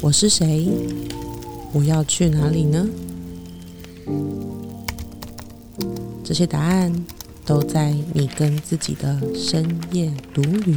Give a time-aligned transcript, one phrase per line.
[0.00, 0.68] 我是谁？
[1.74, 2.88] 我要去哪里呢？
[6.24, 6.90] 这些答案
[7.44, 10.74] 都在你跟自己的深夜独旅。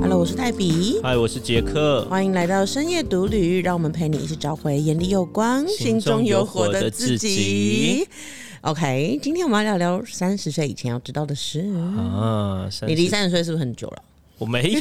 [0.00, 2.04] Hello，我是泰比，嗨，我是杰克。
[2.10, 8.08] 欢迎来到深夜独旅，让我们陪你一起找回眼里有光、心中有火的自己。
[8.68, 11.60] OK，今天我们要聊聊三十岁以前要知道的事。
[11.96, 14.02] 啊，你离三十岁是不是很久了
[14.36, 14.80] 我没有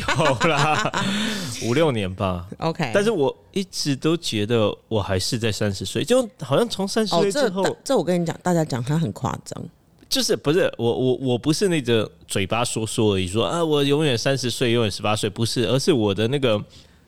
[0.50, 0.92] 啦，
[1.64, 2.46] 五六年吧。
[2.58, 9.64] ？OK，但是我一直都觉得我还是在三十岁，就好像从三十哦，岁之后，这这我跟你讲，大家讲他很夸张。
[10.10, 16.62] 就是不是我我我不是那个嘴巴说说而已，说啊我永远三十岁，永远十八岁，不是，而是我的那个，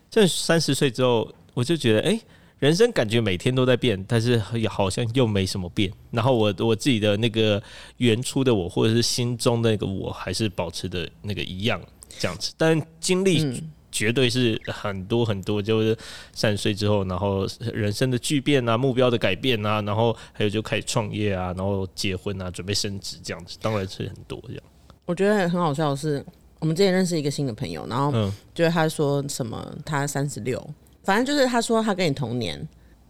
[0.10, 2.18] 这三十岁之后，我就觉得哎。
[2.60, 5.92] 人生感觉每天都在变，但是也好像又没什么变。
[6.12, 7.62] 然后我我自己的那个
[7.98, 11.82] 原初的我，或者是心中的那个我，还是保持的那个一样
[12.20, 12.54] 这样子。
[12.58, 15.98] 但经历绝对是很多很多，就是
[16.34, 24.64] 三十岁之后，然后人生的巨变啊，目标的改变啊，然后还有就开始创业啊，然后结婚啊，准备升职这样子，当然是很多这样。
[25.06, 26.24] 我觉得很好笑的是，
[26.60, 30.62] 我们之前认识一个新的朋友，然后嗯就是他说什么他三十六，
[31.10, 32.56] 反正就是他说他跟你同年，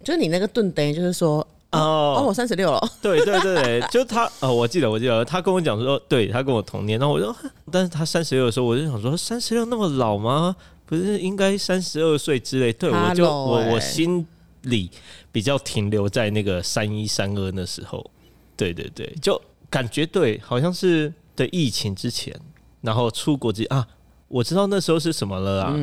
[0.02, 7.36] 就是你那个盾等于，就是说哦哦，我三十六了，对对对对，就他哦，我记得我记得他跟我讲说，对他跟我同年，然后我说，
[7.70, 10.56] 但是他三十六的时候，我就想说，三十六那么老吗？
[10.86, 12.72] 不是应该三十二岁之类？
[12.72, 14.26] 对我就我我欸心
[14.62, 14.90] 里
[15.34, 18.10] 比较停留在那个三一三二那时候，
[18.56, 19.40] 对对对，就
[19.70, 22.34] 感觉对，好像是对疫情之前，
[22.80, 23.86] 然后出国之啊，
[24.30, 25.76] 我知道那时候是什么了啊，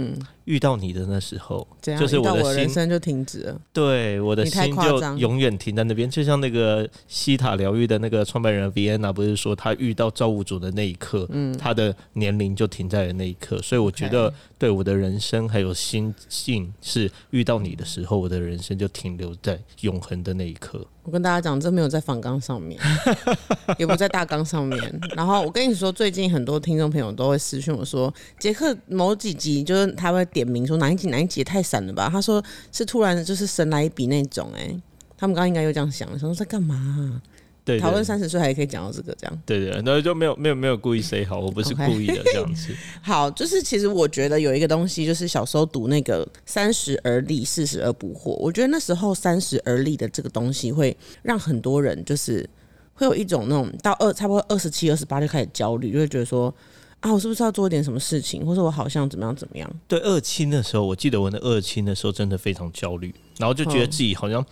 [0.47, 3.61] 遇到你的那时候，这样就是我的心我人生就停止了。
[3.73, 20.87] 对，我的心就永远停在那边，就像那个西塔疗愈的那个创办人 Vienna 不是说他遇到造物主的那一刻，嗯他的年龄就停在了那一刻，所以我觉得对我的人生还有心境是遇到你的时候，我的人生就停留在永恒的那一刻。
[21.03, 22.81] 我跟大家讲，这没有在反纲上面，
[23.79, 25.01] 也不在大纲上面。
[25.15, 32.11] 然后我跟你说，最近很多听众朋友都会私讯我说，杰克某几集就是他会点名说哪一集哪一集也太闪了吧？
[32.13, 34.69] 他说是突然就是神来一笔那种、哎，
[35.17, 37.17] 他们刚刚应该又这样想，想说在干嘛啊、
[37.65, 39.43] 对，对讨论三十岁还可以讲到这个这样。
[39.47, 42.75] 对对，然后就没有没有没有故意 say 好，我不是故意的这样子。
[43.01, 52.47] 好，就是其实我觉得有一个东西，就是小时候读那个“三十而立，四十而不惑”，我觉得那时候“三十而立”的这个东西，会让很多人就是
[52.93, 56.55] 会有一种那种到二差不多二十七、二十八就开始焦虑，就会觉得说
[57.07, 59.71] 啊，我是不是要做一点什么事情，或者我好像怎么样怎么样？
[59.87, 64.45] 对二期的时候，我记得我的二期的时候真的非常焦虑，然后就觉得嗯自己好像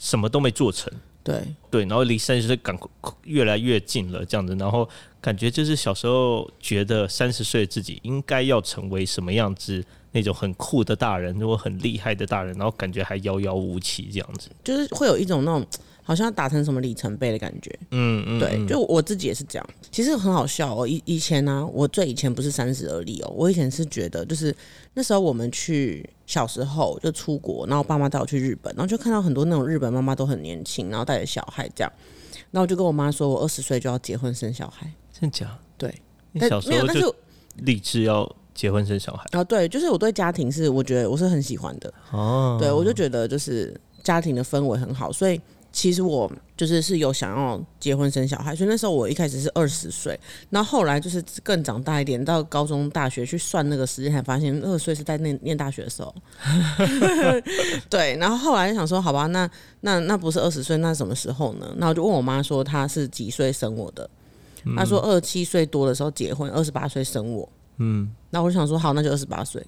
[0.00, 0.92] 什么都没做成。
[1.22, 1.40] 对，
[1.70, 2.90] 对，然后离三十岁赶快
[3.22, 4.86] 越来越近了，这样子，然后
[5.20, 9.82] 感觉就是小时候觉得三十岁的自己应该要成为什么样子，
[10.12, 14.50] 那种很酷的大人，如果很厉害的大人，然后感觉还遥遥无期这样子。
[14.64, 15.66] 就是会有一种那种
[16.04, 17.76] 好像要达成什么里程碑的感觉。
[17.90, 19.68] 嗯嗯，对，嗯就我自己也是这样。
[19.90, 24.54] 其实很好笑哦，以以前呢、我最以前不是三十而立哦，我以前是觉得就是
[24.92, 31.92] 那时候我们去小时候就出国，然后爸妈带我去日本，然后就看到很多那种日本妈妈都很年轻，然后带着小孩这样，
[32.50, 34.92] 然后我就跟我妈说，我二十岁就要结婚生小孩。
[35.18, 35.58] 真假？
[35.78, 35.88] 对，
[36.32, 37.14] 你但没有，小时候但是就
[37.56, 45.40] 立志要结婚生小孩啊，对，就是我对家庭是我觉得我是很喜欢的，哦，对我就觉得就是家庭的氛围很好，所以
[45.74, 50.18] 其实我就是是有想要结婚生小孩，所以那时候我一开始是二十岁，
[50.48, 56.14] 然后后来就是更长大一点，到高中、大学去算那个时间，才发现二十岁是在念念大学的时候。
[57.90, 61.74] 对，然后后来就想说，好吧，那那那不是二十岁，那什么时候呢？
[61.76, 64.08] 那我就问我妈说，她是几岁生我的？
[64.76, 67.48] 她说二十七岁多的时候结婚，二十八岁生我。
[67.78, 69.60] 嗯，那我就想说，好，那就二十八岁。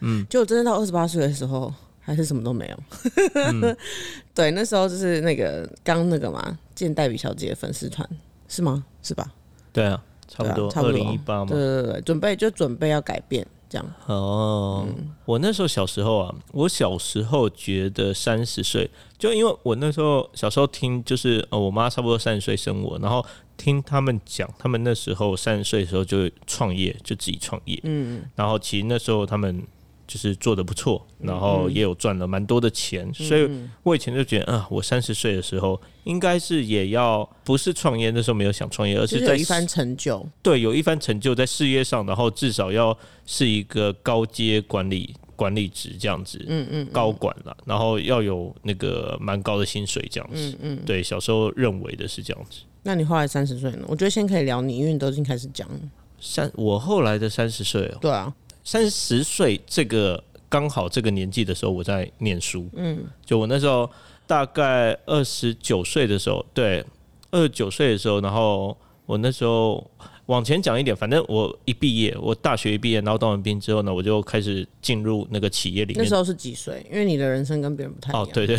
[0.00, 3.74] 嗯，结果真的到二十八岁的时候，还是什么都没有。
[4.34, 8.08] 对，那时候就是那个刚那个嘛，见黛比小姐粉丝团
[8.48, 8.84] 是吗？
[9.02, 9.30] 是吧？
[9.72, 11.58] 对啊，差不多，对啊差不多二零一八嘛对。
[11.58, 13.94] 对对对，准备就准备要改变这样。
[14.06, 14.86] 哦，
[15.24, 23.24] 我那时候小时候啊，我小时候觉得三十岁，就因为我那时候小时候听，就是呃，我妈差不多三十岁生我，然后
[23.56, 29.62] 听他们讲，他们那时候三十岁的时候就创业，就自己创业，嗯，然后其实那时候他们
[30.10, 33.48] 就是做的不错，然后也有赚了蛮多的钱，所以
[33.84, 53.84] 我以前就觉得啊，我三十岁的时候应该是也要不是创业，那时候没有想创业，而就是在一番成就，对，有一番成就在事业上，然后至少要是一个高阶管理管理职这样子，嗯嗯，高管了，然后要有那个蛮高的薪水这样子，嗯嗯，对，小时候认为的是这样子，那你后来三十岁呢？
[53.86, 55.78] 我觉得先可以聊你，因为你都已经开始讲了。
[56.22, 58.30] 三我后来的三十岁哦，对啊，
[58.70, 62.68] 三十岁这个刚好这个年纪的时候，我在念书。
[62.76, 63.90] 嗯，就我那时候
[64.28, 66.84] 大概二十九岁的时候，对，
[67.32, 69.84] 二十九岁的时候，然后我那时候
[70.26, 76.14] 往前讲一点，反正我一毕业，我大学一毕业，然后当完兵之后呢，我就开始进入那个企业里面那时。
[76.14, 76.86] 候是几岁？
[76.88, 78.22] 因为你的人生跟别人不太一样。
[78.22, 78.56] 哦，对对，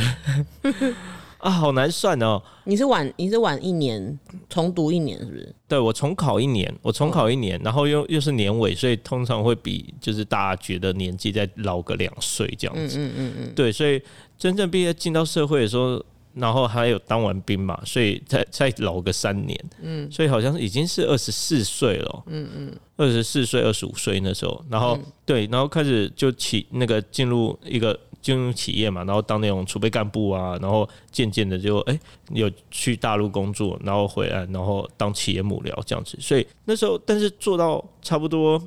[1.42, 2.42] 啊，好难算哦。
[2.66, 5.56] 你是晚，你是晚一年，重读一年，是不是？
[5.68, 13.00] 对我重考一年，我重考一年，然后又又是年尾，所以通常会比就是大家觉得年纪再老个两岁这样子。
[13.00, 14.02] 嗯嗯嗯对，所以
[14.38, 16.04] 真正毕业进到社会的时候，
[16.36, 19.60] 然后还有当完兵嘛，所以再再老个三年。
[19.82, 22.24] 嗯，所以好像已经是二十四岁了。
[22.28, 28.00] 嗯嗯，二十四岁、二十五岁那时候，然后、对，然后开始就起那个进入一个。
[28.22, 32.00] 进入企业嘛，然后当那种储备干部啊，然后渐渐的就哎、
[32.32, 36.18] 有去大陆工作，然后回来，然后当企业幕僚这样子。
[36.20, 38.62] 所以那时候，但是做到差不多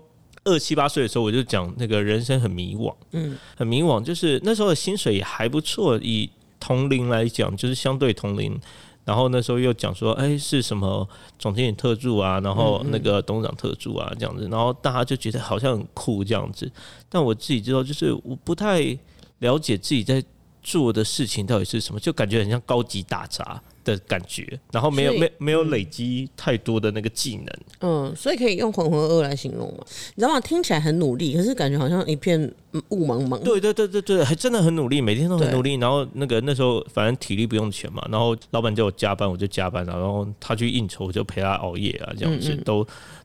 [0.45, 6.29] 二七八岁的时候，我就讲那个人生很迷惘，嗯，很迷惘，就是那时候的薪水也还不错，以
[6.59, 8.61] 同龄来讲，就是相对同龄。
[9.07, 11.07] 然后那时候又讲说，哎，是什么
[11.39, 16.73] 总经理特助啊，然后那个董事长特助啊，这样子，然后大家就觉得好像很酷这样子。
[17.11, 18.99] 但我自己知道，就是我不太
[19.45, 20.25] 了解自己在
[20.63, 27.47] 做的事情到底是什么，就感觉很像高级打杂的感觉，然后没有没没有累积太多的那个技能。
[27.81, 29.85] 嗯，所以可以用浑浑噩噩来形容嘛？
[30.15, 30.41] 你知道吗？
[30.41, 32.41] 听起来很努力，可是感觉好像一片
[32.73, 33.39] 嗯雾蒙蒙。
[33.45, 35.75] 对对对对对，还真的很努力，每天都很努力。
[35.75, 42.79] 然后那个那时候反正体力不用钱嘛，然后老板叫我加班我就加班啊，然后他去应酬我就陪他熬夜啊，这样子都，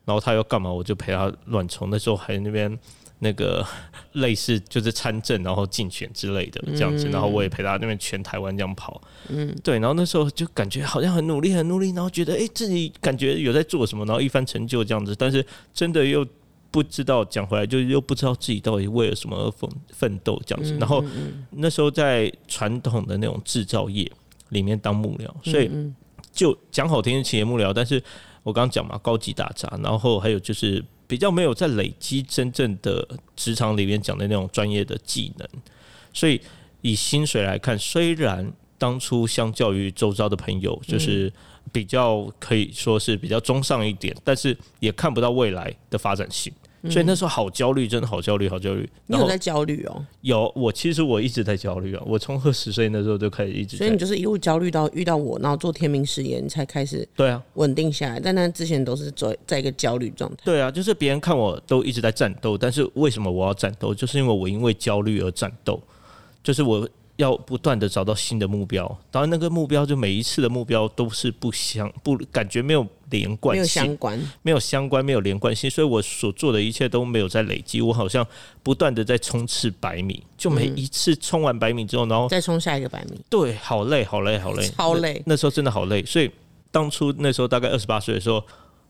[0.03, 1.89] 然后他要干嘛我就陪他乱冲。
[1.89, 2.77] 那时候还那边
[3.19, 3.65] 那个
[4.13, 16.25] 类似就是参政然后竞选之类的这样子，然后我也陪他那边全台湾这样跑，嗯，对，然后那时候就感觉好像很努力很努力，然后觉得哎、自己感觉有在做什么，然后一番成就这样子，但是真的又。
[16.71, 20.77] 不知道讲回来，就又不知道自己到底为了什么而奋奋斗这样子。
[20.77, 21.03] 然后
[21.49, 24.07] 那时候在传统的那种制造业
[24.49, 25.67] 里面当幕僚，所以
[26.31, 27.95] 就讲好听是企业幕僚，但是
[28.43, 35.49] 我刚刚讲嘛，高级打杂，然后还有就是比较没有在累积真正的职场里面讲的那种专业的技能，
[36.13, 36.39] 所以
[36.81, 41.33] 以薪水来看，虽然当初相较于周遭的朋友，就是
[41.71, 46.53] 比较可以说是比较中上一点，但是也看不到未来的发展性。
[46.89, 48.89] 所以那时候好焦虑，真的好焦虑，好焦虑。
[49.07, 52.01] 你有在焦虑哦，有我，其实我一直在焦虑啊。
[52.05, 58.19] 我从二十岁那时候就开始一直所以你，就是一路焦虑到遇到我，然后做天命事业，你才开始对啊，稳定下来。
[58.19, 60.37] 但那之前都是在在一个焦虑状态。
[60.45, 63.93] 对啊，就是别人看我都一直在战斗，但是为什么我要战斗？
[63.93, 65.81] 就是因为我因为焦虑而战斗，
[66.41, 66.87] 就是我
[67.19, 68.87] 要不断的找到新的目标。
[69.11, 77.81] 当然，那个目标就每一次的目标都是不相不感觉没有连贯没有性，相关，没有相关，没有连贯性，所以我所做的一切都没有在累积。
[77.81, 78.25] 我好像
[78.63, 85.33] 不断的在冲刺百米，就每一次冲完百米之后，然后再冲下一个百米，对，好累，好累，好累，超累那。
[85.33, 86.31] 那时候真的好累，所以
[86.71, 88.41] 当初那时候大概二十八岁的时候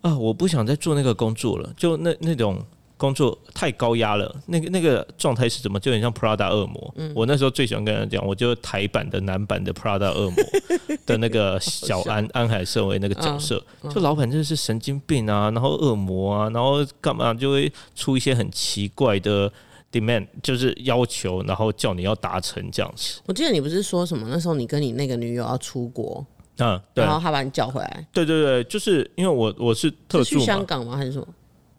[0.02, 2.64] 啊，我不想再做那个工作了，就那那种
[3.00, 4.36] 工作太高压了。
[4.46, 5.80] 那个那个状态是怎么？
[5.80, 6.94] 就很像 Prada 恶魔。
[6.98, 10.36] 嗯我那时候最喜欢跟人讲，我就台版的男版的 Prada 恶魔
[11.08, 19.52] 的那个小安安海社为那个角色，就老板真的是神经病啊，然后恶魔啊，然后干嘛就会出一些很奇怪的。
[19.92, 23.20] demand 就是要求，然后叫你要达成这样子。
[23.26, 24.28] 我记得你不是说什么？
[24.30, 26.24] 那时候你跟你那个女友要出国，
[26.60, 30.96] 嗯，对然后他把你叫回来，对对对，就是因为我我是特是去，香港吗？
[30.96, 31.26] 还是什么？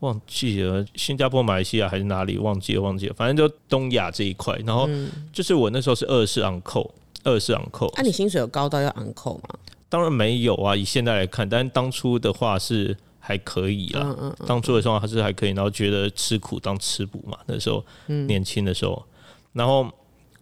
[0.01, 4.55] 忘记了新加坡、马来西亚还是哪里，忘记了忘记了，反正就东亚这一块。
[4.67, 4.89] 然后
[5.33, 6.91] 就是我那时候是二十四 on call，
[7.25, 9.59] 二十四 on call，啊，你薪水有高到要昂扣吗？
[9.89, 14.01] 当然没有啊，以现在来看，但是当初的话是还可以啦。
[14.03, 19.05] 嗯嗯，当初的时候还是还可以，然后觉得吃苦当吃补嘛，那时候年轻的时候，
[19.53, 19.83] 然后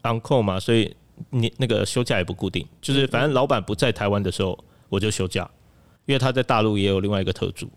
[0.03, 0.95] on call 嘛，所以
[1.31, 4.57] 你那个休假也不固定，就是反正老板不在台湾的时候
[4.89, 5.51] 我就休假，
[6.05, 7.69] 因为他在大陆也有另外一个特助，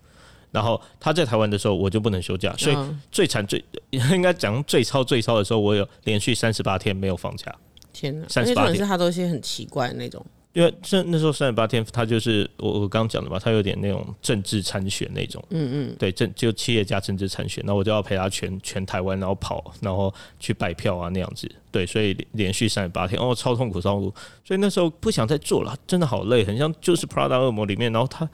[0.52, 7.52] 然后他在台湾的时候我就不能休假，所以嗯最惨最 应该讲最超最超的时候，我有连续三十八天没有放假。
[7.92, 28.26] 天哪！38而且重点是他都是些很奇怪的那种，因为这那时候三十八天，他就是我我刚刚讲的嘛，他有点那种政治参选那种，嗯嗯，对政就企业家政治参选，然后我就要陪他全全台湾，然后跑，然后去拜票啊那样子，对，所以连连续三十八天，哦，超痛苦超痛苦，所以那时候不想再做了，真的好累，很像就是 Prada 恶魔里面，然后他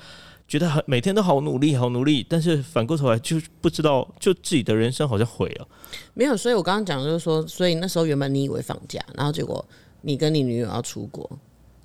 [0.49, 5.69] 觉得很每天都好努力好努力，但是反过头来就不知道，就自己的人生好像毁了，
[6.14, 6.35] 没有。
[6.35, 9.62] 所以我刚刚讲就是说，所以那时候原本你以为放假，然后结果
[10.00, 11.31] 你跟你女友要出国，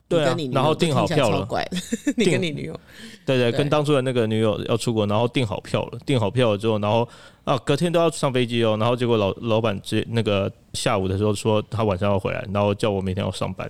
[0.07, 1.39] 对然后订好票了。
[1.39, 1.67] 超怪，
[2.15, 2.79] 你跟你女友。
[3.25, 3.57] 对对，对。
[3.57, 7.07] 跟当初的那个女友要出国，然后订好票了，订好票了之后，然后
[7.43, 13.69] 啊隔天都要上飞机哦，然后结果老老板直那个下午的时候说他晚上要回来，然后叫我明天要上班，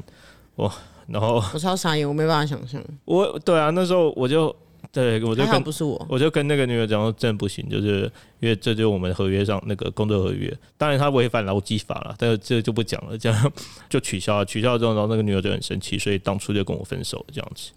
[0.57, 0.71] 哇
[1.07, 4.55] 然后我超傻眼，我没办法想象，我对啊那时候我就
[4.91, 8.01] 对我就跟不是我，我就跟那个女友讲说，真的不行，就是
[8.39, 13.53] 因为这就是我们合约上那个工作合约，当然他违反劳基法了，但是这就不讲了，这样
[13.89, 14.45] 就取消了。
[14.45, 17.71] 取消了之后，然后那个女友就很生气，所以当初就跟我分手，这样子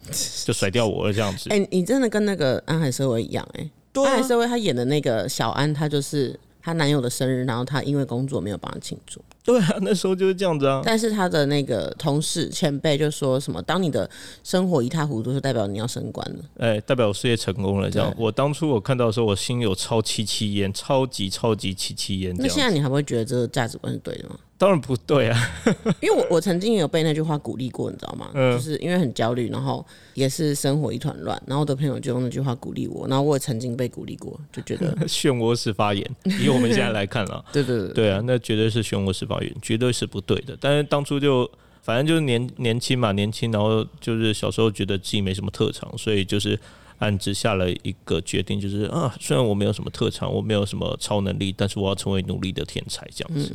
[0.45, 1.49] 就甩掉我了，这样子。
[1.51, 10.83] 哎、你真的跟那个安海社会一样、哎、对啊安海社会他演的那个小安，他就是她男友的生日，然后她因为工作没有帮他庆祝， 对啊，那时候就是这样子啊。
[10.85, 14.09] 但是他的那个同事前辈就说什么，当你的
[14.43, 16.45] 生活一塌糊涂，就代表你要升官了。
[16.59, 18.13] 哎、代表我事业成功了，这样。
[18.19, 22.67] 我当初我看到的时候，我心有超七七焉，超级超级七七焉，这那现。
[22.67, 24.37] 在你还会觉得这个价值观是对的吗？
[24.59, 25.39] 当然不对啊，
[26.01, 28.31] 因为我我曾经也有被那句话鼓励过，你知道吗？
[28.35, 29.85] 嗯就是因为很焦虑，然后
[30.15, 36.05] 也是生活一团乱，然后我的朋友就用那句话鼓励我，然后我也曾经被鼓励过，就觉得 漩涡式发言。
[36.41, 40.57] 以我们现在来看啊， 对对对对啊，那绝对是漩涡式发言，绝对是不对的。
[40.61, 41.51] 但是当初就
[41.83, 46.59] 反正就是年年轻嘛，年轻，然后就是小时候觉得自己没什么特长，所以就是
[46.99, 53.53] 暗自下了一个决定，就是啊，虽然我没有什么特长，我没有什么超能力，但是我要成为努力的天才，这样子。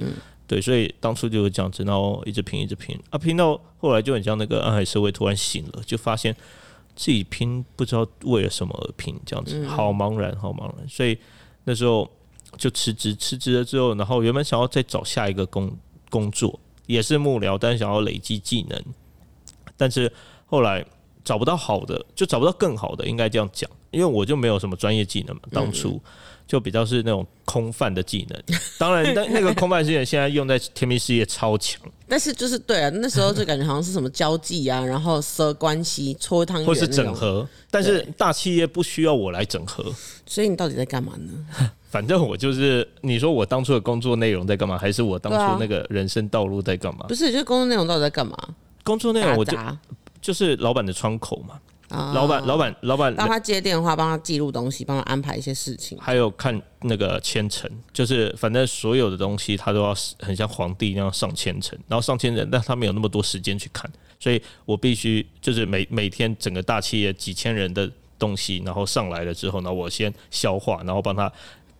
[0.52, 2.94] 对，所以当初就是这样子，然后一直拼，一直拼。
[3.10, 6.36] 啊，拼到后来就很像那个暗海社会突然醒了，就发现
[6.94, 10.86] 自己拼不知道为了什么而拼，这样子，好茫然，好茫然。
[10.90, 11.18] 所以
[11.64, 12.06] 那时候
[12.58, 15.72] 就辞职，辞职了之后，然后原本想要再找下一个工
[16.10, 18.84] 工作，也是幕僚，但是想要累积技能，
[19.78, 20.12] 但是
[20.48, 20.86] 后来
[21.24, 26.02] 找不到好的，就找不到更好的，应该这样讲，因为我就没有什么专业技能嘛，当初
[26.48, 28.42] 就比较是那种空泛的技能。
[28.78, 36.88] 当然，但那个空泛技能现在用在甜蜜事业超强，但是就是对啊，那时候就感觉好像是什么交际啊，然后设关系、搓汤圆或是。
[36.88, 39.94] 整合，但是大企业不需要我来整合。
[40.26, 41.72] 所以你到底在干嘛呢？
[41.90, 47.06] 反正我就是，你说我当初的工作内容在干嘛，还是我当初那个人生道路在干嘛？
[47.08, 48.36] 不是，就是工作内容到底在干嘛？
[48.84, 49.58] 工作内容我就
[50.22, 51.60] 就是老板的窗口嘛，
[51.90, 55.98] 啊老板、老板、老板帮他接电话，帮他记录东西，帮他安排一些事情。
[56.00, 71.32] 还有看那个千层，就是反正所有的东西他都要很像皇帝那样上千层，然后上千人，但他没有那么多时间去看，所以我必须就是每每天整个大企业几千人的东西，然后上来了之后呢，我先消化，然后帮他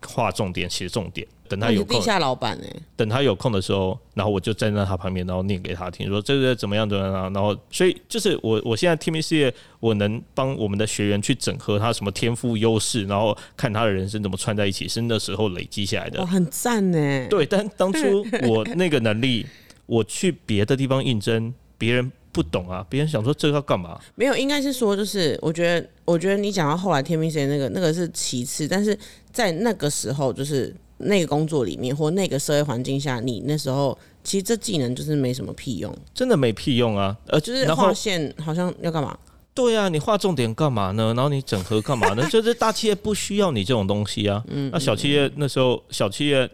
[0.04, 16.26] 画重点、写重点，等他有空，地下老板哎、等他有空的时候，然后我就站在他旁边，然后念给他听，说这个怎么样怎么样啊，然后所以就是我我现在 T M 事业，我能帮我们的学员去整合他什么天赋优势，然后看他的人生怎么串在一起，是那时候累积下来的哇，。
[16.26, 17.26] 很赞呢。
[17.28, 19.44] 对，但当初我那个能力，
[19.84, 24.00] 我去别的地方应征，别人不懂啊，别人想说这个要干嘛？
[24.14, 28.98] 没有，应该是说，就是我觉得，我觉得你讲到后来天命线那个那个是其次，但是
[29.30, 37.16] 在那个时候，就是那个工作里面或那个社会环境下，你那时候其实这技能就是没什么屁用，真的没屁用啊！
[37.26, 39.16] 呃，就是然后划线好像要干嘛？
[39.54, 41.12] 对啊，你画重点干嘛呢？
[41.14, 42.26] 然后你整合干嘛呢？
[42.30, 44.42] 就是大企业不需要你这种东西啊。
[44.48, 46.48] 嗯那小企业那时候小企业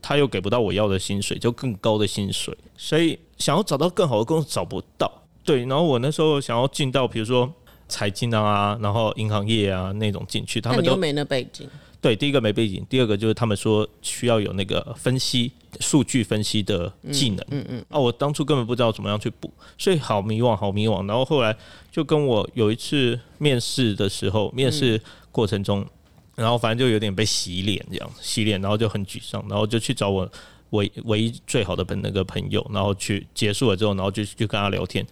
[0.00, 5.10] 他又给不到我要的薪水，就更高的薪水，所以想要找到更好的工作找不到。
[5.44, 7.50] 对，然后我那时候想要进到比如说
[7.88, 11.68] 财经啊，然后银行业啊那种进去，他们都但你又没那背景，
[12.02, 17.46] 对，第一个没背景，第二个就是他们说需要有那个分析数据分析的技能。
[17.52, 17.84] 嗯嗯。
[17.88, 21.06] 啊，我当初根本不知道怎么样去补，所以好迷惘，好迷惘。
[21.06, 21.56] 然后后来
[21.92, 25.86] 就跟我有一次面试的时候，面试过程中，
[26.34, 30.28] 然后反正就有点被洗脸这样，洗脸，然后就很沮丧，然后就去找我
[30.70, 35.06] 唯唯一最好的朋那个朋友，然后去结束了之后，然后就就跟他聊天，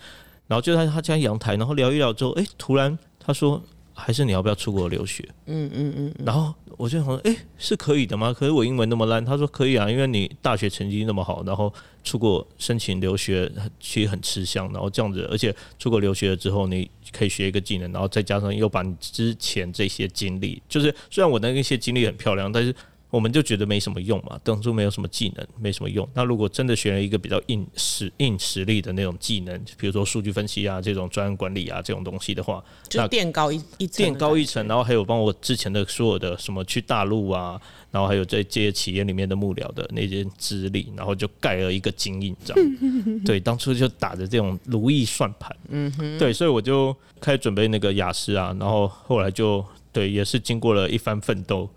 [0.49, 3.62] 然后就在他家阳台，然后聊一聊之后，哎、突然他说。
[4.00, 5.23] 还是你要不要出国留学？
[5.47, 8.33] 嗯嗯嗯，然后我就想说，哎、是可以的吗？
[8.33, 22.75] 可是我英文那么烂，他说可以啊，因为你大学成绩那么好，然后出国申请留学其实很吃香，然后这样子，而且出国留学了之后，你可以学一个技能，然后再加上又把你之前这些经历，就是虽然我的那些经历很漂亮，但是
[23.10, 26.08] 我们就觉得没什么用嘛，当初没有什么技能，没什么用。
[26.14, 42.56] 那如果真的学了一个比较硬实硬实力的那种技能，比如说数据分析啊，这种专案管理啊这种东西的话，就垫高一一层垫高一层，然后还有帮我之前的所有的什么去大陆啊，然后还有在这些企业里面的幕僚的那些资历，然后就盖了一个金印章。
[43.26, 51.68] 对，当初就打着这种如意算盘，嗯哼，对，所以我就开始准备那个雅思啊，然后后来就对，也是经过了一番奋斗，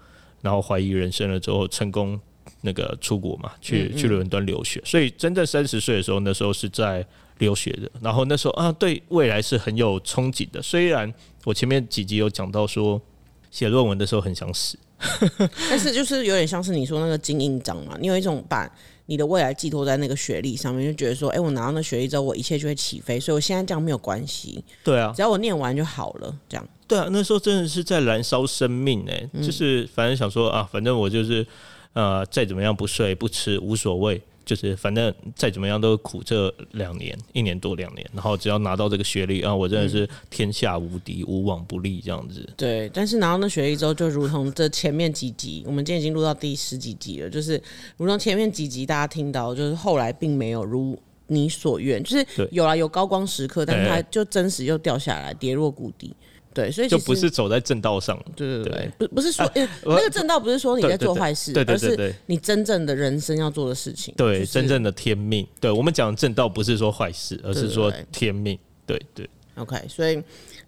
[0.43, 2.19] 然后怀疑人生了之后，成功
[2.61, 4.81] 那个出国嘛，去去伦敦留学。
[4.83, 7.03] 所以真正三十岁的时候，那时候是在
[7.37, 7.89] 留学的。
[8.01, 10.61] 然后那时候啊，对未来是很有憧憬的。
[10.61, 11.11] 虽然
[11.45, 13.01] 我前面几集有讲到说，
[13.49, 14.77] 写论文的时候很想死，
[15.69, 18.69] 但是就是有点像是你说那个金印章嘛，你有一种把
[19.05, 26.67] 你的未来寄托在那个学历上面，就觉得说，哎、我拿到那学历之后，我一切就会起飞，所以我现在这样没有关系，对啊，只要我念完就好了，这样。
[26.93, 31.45] 对啊，那时候真的是在燃烧生命哎、就是反正想说啊，反正我就是
[31.93, 42.47] 呃，再怎么样不睡不吃无所谓，就是反正再怎么样都苦这两年，一年多两年，然后只要拿到这个学历啊，我真的是天下无敌，无往不利这样子。
[42.55, 47.59] 对，但是拿到那学历之后，就如同这前面几集，我们今天已经录到第十几集了，就是
[47.97, 50.95] 如同前面几集大家听到，就是后来并没有如
[51.25, 56.15] 你所愿，就是有啦有高光时刻，但是它哎就真实又掉下来，跌落谷底。
[56.53, 64.13] 对，所以就不是走在正道上，对对对不不是说、那个正道不是说你在做坏事，而是你真正的人生要做的事情。
[64.15, 65.47] 对，就是真正的天命。
[65.59, 68.57] 对我们讲正道，不是说坏事，而是说对对对天命。
[68.85, 70.21] 对对 OK，所以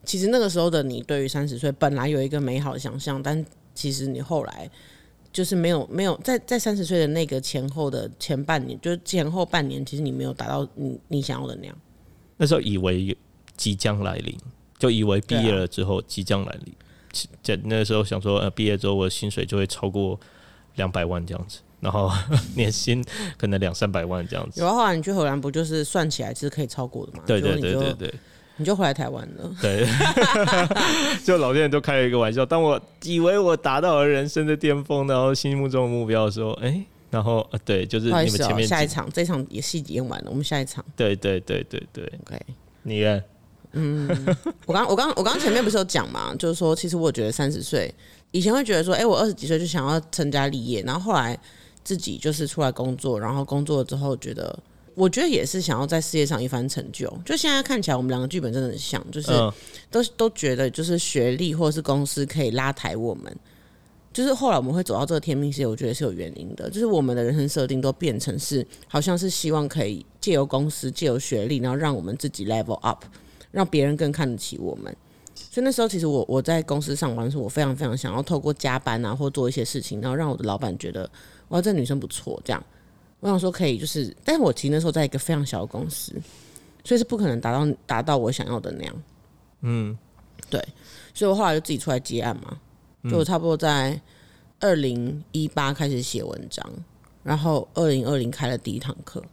[0.04, 4.70] 其实那个时候的你，对于三十岁本来有一个美好的想象，但其实你后来
[5.34, 11.76] 就是没有没有在在三十岁的那个前后的前半年，就是前后半年，其实你没有达到你你想要的那样。
[12.38, 13.18] 那时候以为
[13.58, 14.38] 即将来临，
[14.86, 16.74] 就以为毕业了之后即将来临。
[17.12, 20.20] 其在那时候想说，呃，毕业之后我的薪水就会超过
[20.76, 22.12] 两百万这样子，然后
[22.56, 23.04] 年薪
[23.38, 24.60] 可能两三百万这样子。
[24.60, 27.24] 有啊，后来你去荷兰不就是算起来是可以超过的嘛？
[27.26, 28.14] 对对对对对
[28.58, 29.54] 你就回来台湾了。
[29.62, 29.86] 对，
[31.24, 32.46] 就老天爷都开了一个玩笑。
[32.46, 42.42] 当我以为我达到了人生的巅峰，然后心目中的目标的时候，哎、然后呃对，就是你们前面几下一场这场也戏演完了，我们下一场对对对对对，OK。
[42.84, 43.22] 你呢
[44.66, 47.94] 我刚我刚我刚前面不是有讲嘛，就是说，其实我觉得三十岁
[48.32, 51.38] 以前会觉得说，哎、我二十几岁就想要成家立业，然后后来
[51.84, 54.58] 自己就是出来工作，然后工作之后觉得，
[54.94, 57.08] 我觉得也是想要在事业上一番成就。
[57.26, 59.52] 就现在看起来，我们两个剧本真的很像，就是嗯
[59.92, 63.36] 都都觉得就是学历或者是公司可以拉抬我们。
[64.14, 66.70] 就是后来我们会走到这个天命事业，我觉得是有原因的。
[66.70, 73.04] 就是我们的人生设定都变成是，好像是希望可以借由公司、借由学历，然后让我们自己 level up，
[73.56, 74.94] 让别人更看得起我们。
[75.34, 81.10] 所以那时候其实我我在公司上班的时候，我非常非常想要透过加班啊，或做一些事情，然后让我的老板觉得
[81.48, 82.42] 哇，这女生不错。
[82.44, 82.62] 这样，
[83.22, 86.12] 我想说可以，就是，但是我其实那时候在一个非常小的公司，
[86.84, 89.04] 所以是不可能达到达到我想要的那样。
[89.62, 89.98] 嗯，
[90.50, 90.62] 对，
[91.14, 92.60] 所以我后来就自己出来接案嘛，
[93.10, 94.00] 就我差不多在
[94.60, 96.66] 二零一八开始写文章，
[97.24, 99.24] 然后二零二零开了第一堂课。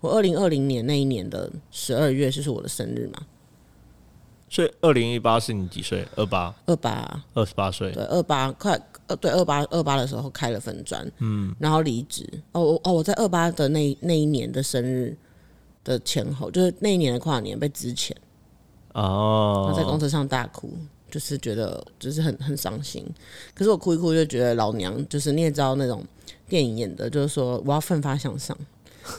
[0.00, 3.20] 我二零二零年那一年的十二月就是我的生日嘛，
[4.50, 6.06] 所以二零一八是你几岁？
[6.16, 7.92] 二八，二八二十八岁。
[7.92, 12.26] 对二八快呃对二八二八的时候开了分专，嗯，然后离职。
[12.52, 15.16] 哦我哦我在二八的那那一年的生日
[15.84, 18.12] 的前后，就是那一年的跨年被支遣。
[18.94, 20.72] 然后在公哦，车上大哭，
[21.10, 23.06] 就是觉得就是很很伤心。
[23.54, 26.04] 可是我哭一哭就觉得老娘就是你也知道那种
[26.48, 28.56] 电影演的，就是说我要奋发向上。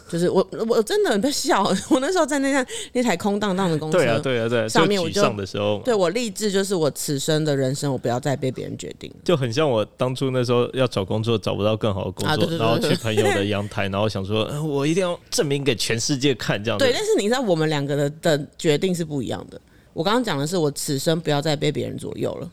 [0.07, 9.11] 就是我我真的不要笑，我那时候在那辆那台空荡荡的公车，对啊，对啊，对上面我就丧的时候，对我立志就是我此生的人生，我不要再被别人决定。
[9.23, 16.85] 就很像我当初那时候要找工作找不到更好的工作，然后去朋友的 阳台，然后想说，呃我一定要证明给全世界看，这样子。
[16.85, 19.59] 对，但是你知道我们两个的的决定是不一样的。
[19.93, 22.49] 我刚刚讲的是我此生不要再被别人左右了，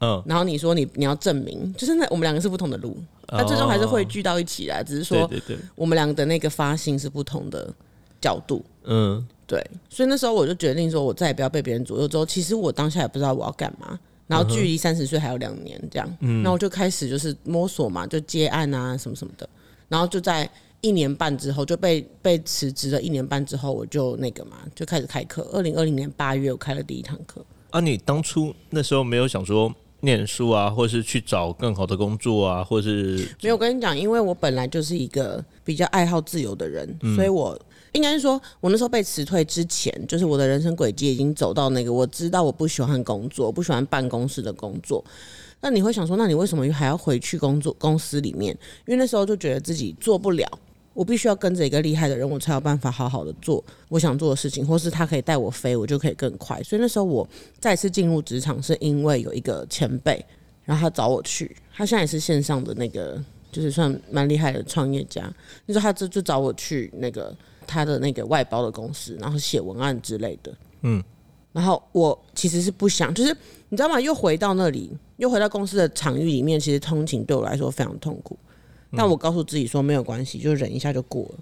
[0.00, 2.96] 嗯，然后你说你你要证明，就是那我们两个是不同的路，
[3.28, 7.72] 那最终还是汇聚到一起来，只是说对对对，我们两个的那个发心是不同的
[8.20, 8.64] 角度。
[8.84, 12.08] 嗯，对，所以那时候我就决定说，我再也不要被别人左右。
[12.08, 19.46] 之后，其实我当下也不知道我要干嘛，然后距离三十岁还有两年，这样，嗯，那我就开始就是摸索嘛，就接案啊什么什么的，
[19.88, 20.48] 然后就在
[20.80, 23.02] 一年半之后就被被辞职了。
[23.02, 25.46] 一年半之后，我就那个嘛，就开始开课。
[25.52, 27.44] 二零二零年八月，我开了第一堂课。
[27.68, 37.58] 啊，你当初那时候没有想说念书啊，或是去找更好的工作啊，或是没有，我跟你讲，因为我本来就是一个比较爱好自由的人，所以我
[37.92, 45.04] 应该是说，我那时候被辞退之前，就是我的人生轨迹已经走到那个，我知道我不喜欢工作，不喜欢办公室的工作。
[45.60, 48.56] 那你会想说，那你为什么还要回去工作公司里面？
[48.86, 50.48] 因为那时候就觉得自己做不了，
[50.92, 56.60] 我必须要跟着一个厉害的人，我才有办法好好的做我想做的事情，或是他可以带我飞，我就可以更快。
[56.62, 57.26] 所以那时候我
[57.58, 60.24] 再次进入职场，是因为有一个前辈，
[60.64, 63.22] 然后他找我去，他现在也是线上的那个，
[63.52, 65.32] 就是算蛮厉害的创业家。
[65.64, 67.34] 那时候他就就找我去那个
[67.66, 70.52] 他的那个外包的公司，然后写文案之类的。
[70.82, 71.02] 嗯，
[71.52, 73.34] 然后我其实是不想，就是
[73.68, 74.00] 你知道吗？
[74.00, 78.36] 又回到那里，又回到公司的场域里面，其实通勤对我来说非常痛苦。
[78.92, 81.34] 但我告诉自己说没有关系，就忍一下就过了。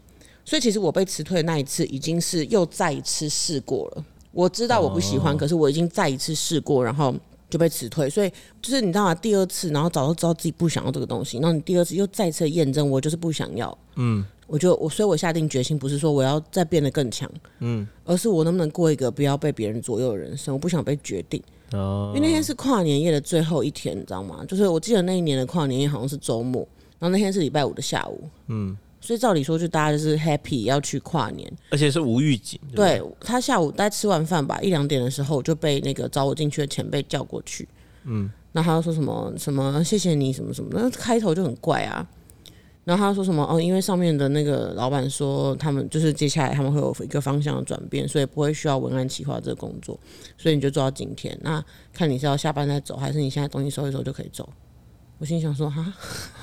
[0.44, 4.04] 所以其实我被辞退的那一次，已经是又再一次试过了。
[4.32, 7.14] 我知道我不喜欢，可是我已经再一次试过，然后
[7.50, 8.08] 就被辞退。
[8.08, 8.30] 所以
[8.62, 9.14] 就是你知道吗？
[9.14, 13.76] 第二次，然后早就知道自己不想要这个东西，然后你第二次又再次验证，我就是不想要。
[13.96, 20.54] 嗯，我就我，所以我下定决心，不是说我要再变得更强，嗯，而是我能不能过一个不要被别人左右的人生？
[20.54, 21.42] 我不想被决定。
[21.72, 24.44] 哦，因为那天是跨年夜的最后一天，你知道吗？
[24.46, 26.66] 就是我记得那一年的跨年夜好像是周末，
[26.98, 28.28] 然后那天是礼拜五的下午。
[28.46, 28.76] 嗯。
[29.00, 32.58] 所以照理说，就大家就是 happy 要去跨年，而且是无预警。
[32.74, 37.66] 对他下午大概吃完饭吧，一两点的时候就被那个找我进去的前辈叫过去。
[38.02, 42.04] 嗯，然后他要说什么什么谢谢你什么什么，那开头就很怪啊。
[42.84, 49.98] 然后他说什么哦，因为上面的那个老板说他们就是接下来他们会有一个方向的转变，所以不会需要文案企划这个工作，
[50.36, 51.38] 所以你就做到今天。
[51.42, 54.48] 那看你是要下班再走，还是你现在东西收一收就可以走？
[55.18, 55.94] 我心想说哈，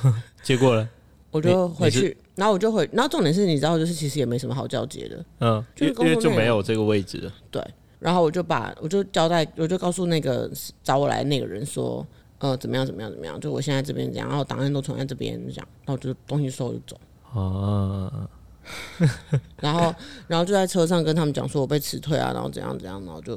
[0.43, 0.89] 结果呢？
[1.31, 7.33] 我就回去，然后我就回，然后重点是你知道，就是其实也没什么好交接的，嗯，就因为就没有这个位置了。
[7.51, 7.61] 对，
[7.99, 10.49] 然后我就把我就交代，我就告诉那个
[10.81, 12.07] 找我来那个人说，
[12.39, 16.97] 呃，怎么样，怎么样，怎么样，就我现在这边这样，然后档案都存在这边这样，然后我就东西收就走。
[17.33, 18.29] 哦，
[19.59, 19.93] 然后
[20.27, 23.33] 然后就在车上跟他们讲说我被辞退啊，然后怎样怎样，然后就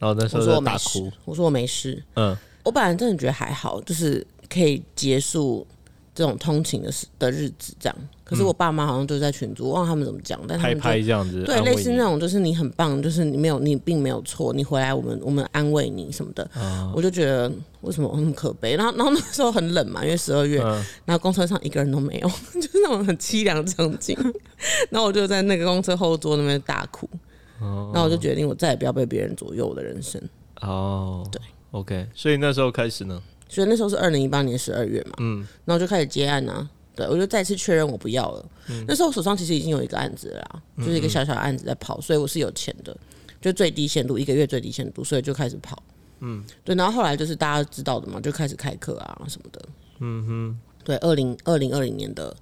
[0.00, 5.66] 然后那时候我大哭，我说我没事，嗯，我本来真的觉得还好，就是可以结束。
[6.14, 7.96] 这种通勤的时的日子，这样。
[8.24, 16.50] 可是我爸妈好像就在群组，忘了他们怎么讲，但他们拍这样子，对，类似那种，就是你很棒，就是你没有，你并没有错，你回来，我们我们安慰你什么的。
[16.94, 18.76] 我就觉得为什么那么可悲？
[18.76, 20.58] 然后 然后那时候很冷嘛，因为十二月，
[21.04, 22.28] 然后公车上一个人都没有，
[22.58, 24.16] 就是那种很凄凉的场景。
[24.88, 27.06] 然后我就在那个公车后座那边大哭。
[27.60, 30.18] 哦，那我就决定，我再也不要被别人左右我的人生。
[30.62, 31.38] 哦，对
[31.72, 33.22] ，OK，所以那时候开始呢。
[33.48, 38.44] 所以那时候是二零一八年十二月嘛，嗯，然后就开始接案啊，对我就再次确认我不要了。
[38.88, 42.96] 那时候手上其实已经有一个案子了，就是一个小小的案子在跑，所以我是有钱的，
[43.40, 45.80] 就最低限度一个月最低限度，所以就开始跑。
[46.20, 49.68] 嗯，对，然后后来就是大家知道的嘛，就开始开课啊什么的。
[50.00, 52.34] 嗯哼，对，二零二零二零年的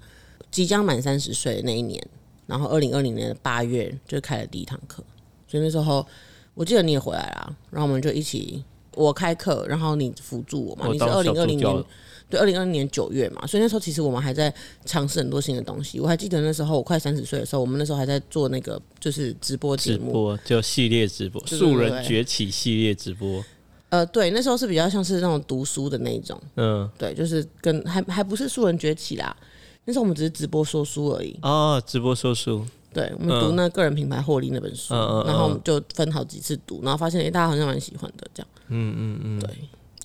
[0.50, 2.02] 即将满三十岁的那一年，
[2.46, 5.04] 然后二零二零年的八月就开了第一堂课，
[5.46, 6.06] 所以那时候
[6.54, 8.64] 我记得你也回来啦，然后我们就一起。
[8.96, 10.88] 我开课，然后你辅助我嘛？
[10.90, 11.84] 你是二零二零年，
[12.28, 13.46] 对，二零二零年九月嘛。
[13.46, 14.52] 所以那时候其实我们还在
[14.84, 16.00] 尝试很多新的东西。
[16.00, 23.44] 我还记得那时候我快三十岁的时候，我们那时候还在做那个就是直播节目，直播就系列直播，素人崛起系列直播。
[23.90, 29.36] 呃，对，那时候是比较像是那种读书的那种，嗯，对，就是跟还还不是素人崛起啦。
[29.84, 31.38] 那时候我们只是直播说书而已。
[31.42, 32.66] 哦，直播说书。
[32.92, 38.48] 对，我们读那个人品牌获利那本书，然后就分好几次读，然后发现哎，大家好像蛮喜欢的，这样。
[38.68, 39.50] 嗯嗯嗯，对。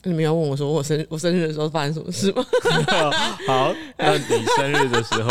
[0.03, 2.45] 你们要问我说我生我生日的时候发生什么事吗？
[3.45, 5.29] 好，那你生日的时候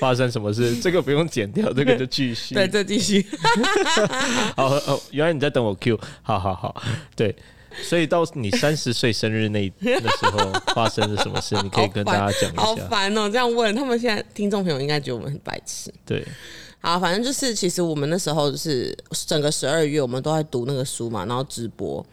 [0.00, 0.74] 发生什么事？
[0.82, 2.56] 这个不用剪掉，这个就继续。
[2.56, 3.24] 对，这继续。
[4.56, 5.96] 好哦，原来你在等我 Q。
[6.22, 6.82] 好好好，
[7.14, 7.32] 对。
[7.84, 11.54] 所以到你三十岁生日那那时候发生了什么事？
[11.62, 12.62] 你可以跟大家讲一下。
[12.62, 15.88] 好烦哦，这样问他们现在听众朋友应该觉得我们很白痴。
[16.04, 16.26] 对。
[16.80, 18.92] 好，反正就是，其实我们那时候就是
[19.24, 22.04] 整个十二月，我们都在读那个书嘛，然后直播。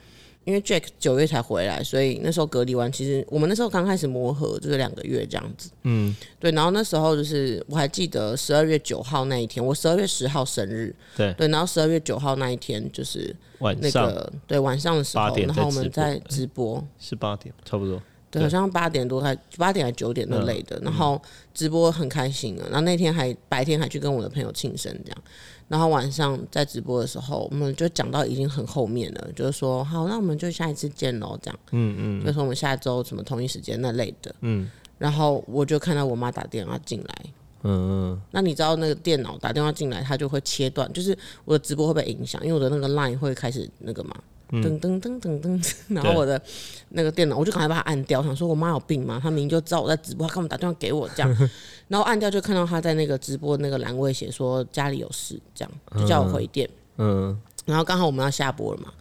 [0.47, 5.69] 因为 Jack 九月才回来，所以那时候隔离完，其实我们那时候刚开始磨合，就是两个月这样子。
[5.83, 6.49] 嗯，对。
[6.51, 10.95] 然后那时候就是我还记得十二月九号那一天，我十二月十号生日。
[11.17, 18.01] 对对，然后十二月九号那一天就是晚上，对晚上的时候，然后我们在直播，是八点差不多。
[18.31, 21.21] 对，好像八点多开，八点还九点那类的，然后
[21.53, 22.63] 直播很开心啊。
[22.67, 25.23] 然后那天还白天还去跟我的朋友庆生这样。
[25.67, 31.59] 然后晚上在直播的时候，我们就讲到已经很后面了，就是说好，那我们就下一次见喽，这样。
[31.71, 32.25] 嗯嗯。
[32.25, 34.33] 就说我们下周什么同一时间那类的。
[34.41, 34.71] 嗯。
[34.97, 37.15] 然后我就看到我妈打电话进来。
[37.63, 38.21] 嗯嗯。
[38.31, 44.15] 那你知道那个电脑打电话进来，它就会切断，就是我的直播会被影响，因为我的那个 line 会开始那个嘛。
[44.49, 46.41] 噔噔噔噔噔，然后我的
[46.89, 49.19] 那个电脑，我就赶快把它按掉，想说我妈有病吗？
[49.21, 51.49] 她明明就知道我在直播，她干嘛打电话给我这样？
[51.87, 56.69] 然后按掉就看到她在那个直播那个栏位写说家里有事，这样就叫我回电。
[56.97, 58.93] 嗯，然后刚好我们要下播了嘛，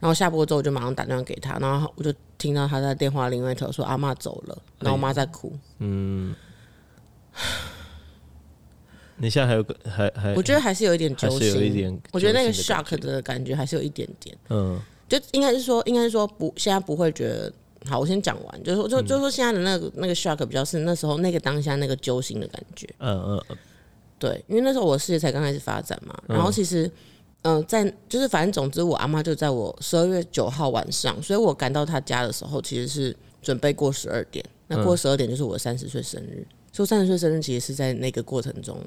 [0.00, 5.52] 然后下播之后我就马上打电话给她，然后我就听到她在电话另外一头说阿妈走了，然后我妈在哭。
[5.78, 6.34] 嗯。
[9.20, 17.52] 你现在还有个还还，我觉得还是有一点揪心，我觉得那个 shock 的感觉还是有一点点，嗯，就应该是说，应该是说不，现在不会觉得
[17.84, 18.00] 好。
[18.00, 23.56] 我先讲完，就是说，就就说现在的那个那个 shock 比较是那时候那个当下那个揪心的感觉，嗯嗯嗯，
[24.18, 26.90] 对，因为那时候我事业才刚开始发展嘛，然后其实，
[27.42, 38.78] 嗯，在就是反正总之，我阿妈就在我十二月九号晚上，所以我赶到她家的时候，其实是准备过十二点，那过十二点就是我三十岁生日，所以三十岁生日其实是在那个过程中。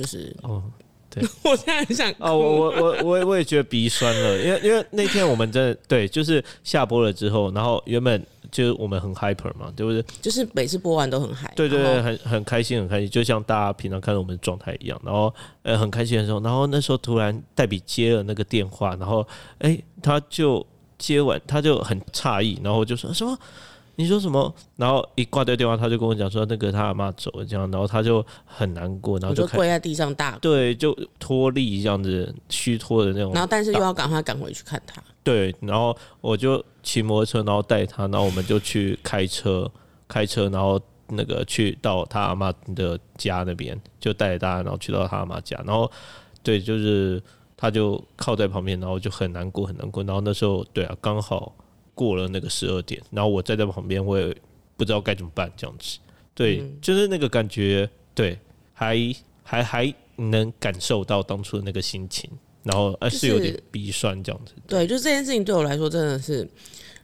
[0.00, 0.62] 就是哦，
[1.10, 10.02] 对 我现在很想哭哦，我我我我也我也觉得鼻酸了，因为因为那天我们真的对，就是下播了之后，然后原本就是我们很 hyper 嘛，对不对？
[10.22, 14.98] 就是每次播完都很嗨，对对对，很很开心，很开心，就像大家平常看到我们的状态一样。
[15.04, 15.32] 然后
[15.62, 19.26] 呃很开心的时候，然后那时候突然黛比接了那个电话，然后
[19.58, 20.64] 哎他就
[20.96, 23.36] 接完，他就很诧异，然后就说什么？
[24.00, 24.54] 你说什么？
[24.76, 39.70] 然后一挂掉电话，他就跟我讲说那个他阿妈走了这样，然后他就很难过，然后就跪在地上大哭，对就脱力这样子虚脱的那种然后但是又要赶快赶回去看他，对，然后我就骑摩托车，然后带他，然后我们就去开车，
[40.08, 45.90] 开车，然后那个去到他阿妈的家那边，就带着大家，然后去到他阿妈家，然后
[46.42, 47.22] 对，就是
[47.54, 50.02] 他就靠在旁边，然后就很难过，很难过。
[50.04, 51.52] 然后那时候，对啊，刚好
[52.00, 54.34] 过了那个十二点，然后我站在旁边，我也
[54.74, 55.98] 不知道该怎么办，这样子，
[56.34, 58.38] 对，就是那个感觉，对，
[58.72, 58.96] 还
[59.42, 62.30] 还还能感受到当初的那个心情。
[62.62, 64.54] 然后，呃，就是是有点鼻酸这样子。
[64.66, 66.48] 对，就这件事情对我来说真的是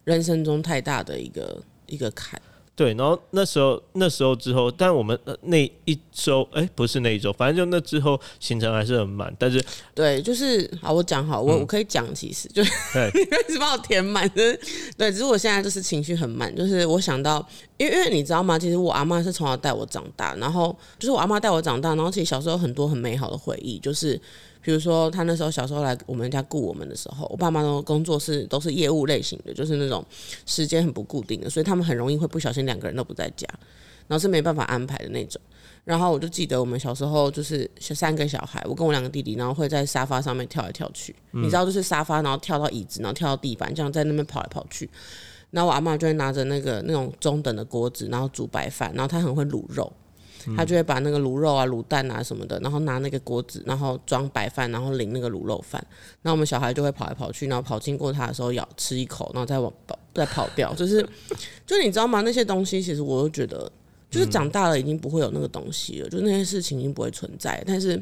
[0.05, 2.41] 人生中太大的一个一个坎。
[2.77, 12.71] 对，然后那时候那时候之后，但我们呃那一周，哎，不是那一周，反正就那之后行程还是很满，但是对，就是好，我讲好，我、我可以讲，其实就是
[13.15, 14.61] 你一直把我填满，就是
[14.99, 17.45] 对，只是我现在就是情绪很满，就是我想到，
[17.79, 18.59] 因为因为你知道吗？
[18.59, 24.21] 其实我阿妈是从小带我长大，然后就是我阿妈带我长大，然后其实小时候很多很美好的回忆，就是
[24.67, 30.05] 比如说他那时候小时候来我们家雇我们的时候，我爸妈的工作是都是业务类型的，就是那种
[30.45, 33.47] 时间很不固定的，所以他们很容易会不小心两个人都不在家，
[34.09, 35.41] 然后是没办法安排的那种。
[35.85, 41.15] 然后我就记得我们小时候就是三个小孩，我跟我两个弟弟，然后会在沙发上面跳来跳去。
[41.31, 44.91] 你知道，就是沙发，然后跳到椅子，然后跳到地板，这样在那边跑来跑去。
[45.53, 49.93] 然后我阿妈就会拿着那个那种中等的锅子，然后煮白饭，然后她很会卤肉，
[50.55, 55.83] 她就会把那个卤肉啊、卤蛋啊什么的，然后拿那个锅子，然后装白饭，然后淋那个卤肉饭。
[56.21, 59.73] 然后我们小孩就会跑来跑去，然后跑经过他的时候咬吃一口，然后再往
[60.15, 60.75] 再跑掉。
[60.75, 61.01] 就是，
[61.65, 62.21] 就你知道吗？
[62.21, 63.71] 那些东西其实我都觉得。
[64.09, 67.63] 就是长大了已经不会有那个东西了，就那些事情已经不会存在。
[67.67, 68.01] 但是，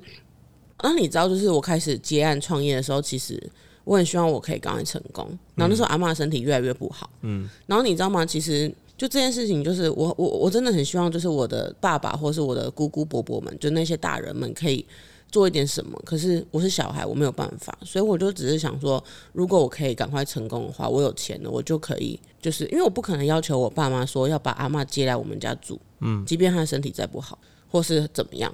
[0.83, 3.43] 那你知道，就是我开始接案创业的时候，其实
[3.85, 5.27] 我很希望我可以赶快成功。
[5.55, 8.25] 然后那时候阿妈的身体越来越不好，嗯，然后你知道吗？
[8.25, 8.73] 其实
[9.05, 14.83] 就这件事情，就是我我我真的很希望，就是我的爸爸或是我的姑姑伯伯们，就那些大人们可以
[15.31, 16.01] 做一点什么。
[16.07, 25.79] 可是我是小孩，我没有办法，所以我就只是想说，如果我可以赶快成功的话，我有钱了，我就可以，就是因为我不可能要求我爸妈说要把阿妈接来我们家住。
[26.01, 27.39] 嗯，即便他的身体再不好，
[27.71, 28.51] 或是怎么样，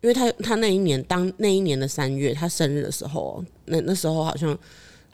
[0.00, 4.58] 因为他他那一年当那一年的三月，他生日的时候，那那时候好像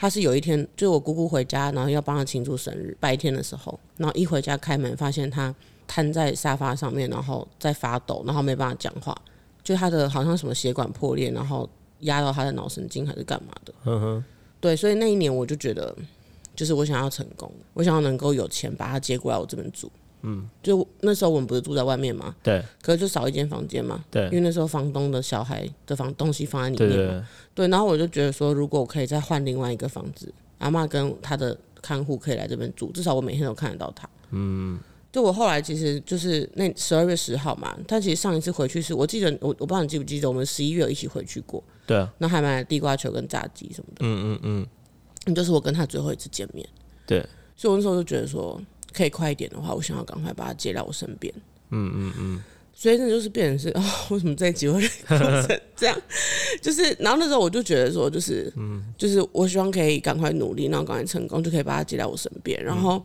[0.00, 5.54] 他是有一天，就我姑姑回家，然后要帮他庆祝生日，白天的时候，然后一回家开门，发现他
[5.86, 9.14] 瘫在沙发上面，然后在发抖，然后没办法讲话，
[9.62, 14.24] 就他的好像什么血管破裂，然后压到他的脑神经还是干嘛的，嗯哼，
[14.58, 15.94] 对，所以那一年我就觉得，
[16.56, 19.92] 就是我想要成功，我想要能够有钱把他接过来我这边住。
[20.22, 22.62] 嗯，就那时候我们不是住在外面嘛，对。
[22.82, 24.24] 可是就少一间房间嘛，对。
[24.26, 34.08] 因为那时候房东的小孩的房东西放在里面嘛，对，对，然后我就觉得说，如果我可以再换另外一个房子，阿妈跟她的看护可以来这边住，至少我每天都看得到她。
[34.30, 34.78] 嗯，
[35.10, 44.66] 就我后来其实就是那十二月十号嘛，但其实上一次回去是我记得我我不知道你记不记得，我们十一月有一起回去过，对啊，然后还买了地瓜球跟炸鸡什么的，嗯嗯嗯，
[45.26, 46.68] 那就是我跟他最后一次见面。
[47.06, 48.60] 对，所以我那时候就觉得说，
[48.92, 51.32] 可以快一点的话，我想要赶快把他接到我身边。
[51.70, 55.96] 嗯嗯嗯，所以那就是变成是 哦，为什么这一集会变成这样？
[56.60, 62.62] 就是，然后那时候我就觉得说，就是嗯，就是我希望可以赶快努力，然后赶快成功，就可以把他接到我身边。
[62.62, 63.02] 然后，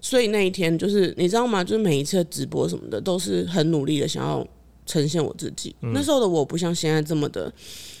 [0.00, 1.64] 所以那一天就是你知道吗？
[1.64, 4.46] 就是每一次的直播什么的，都是很努力的想要
[4.86, 5.74] 呈现我自己。
[5.80, 7.52] 那时候的我不像现在这么的。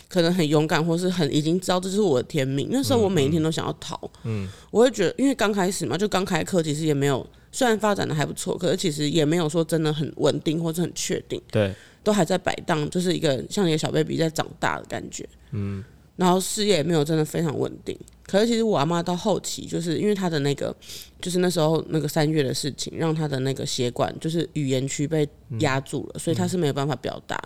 [0.08, 2.68] 可能很勇敢，或是很已经知道这是我的天命。
[2.70, 15.82] 那时候我每一天都想要逃，嗯，我会觉得，因为刚开始嘛，就刚开课，其实也没有，虽然发展的还不错，可是其实也没有说真的很稳定或者很确定，对，都还在摆荡，就是一个像一个小 baby 在长大的感觉，嗯，
[16.16, 17.98] 然后事业也没有真的非常稳定。
[18.26, 20.74] 可是其实我阿妈到后期，就是因为她的那个，
[21.20, 25.28] 就是那时候那个三月的事情，让她的那个血管就是语言区被
[25.60, 27.40] 压住了，所以她是没有办法表达。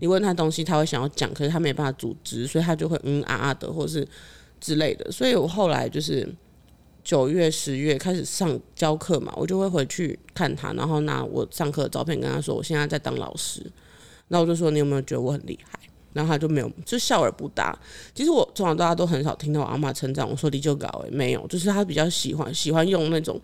[0.00, 4.08] 你问她东西，她会想要讲，可是她没办法组织，所以她就会嗯啊啊的，或是
[4.58, 5.12] 之类的。
[5.12, 6.26] 所以我后来就是
[7.04, 13.64] 九月、十月开始上教课嘛，我就会回去看她，然后拿我上课的照片跟她说，我现在在当老师。
[14.28, 15.78] 那我就说，你有没有觉得我很厉害？
[16.12, 17.78] 然后他就没有，就笑而不答。
[18.14, 23.40] 其实我从小到大都很少听到我阿妈称赞我说“你就搞”，哎，没有，就是他比较喜欢喜欢用那种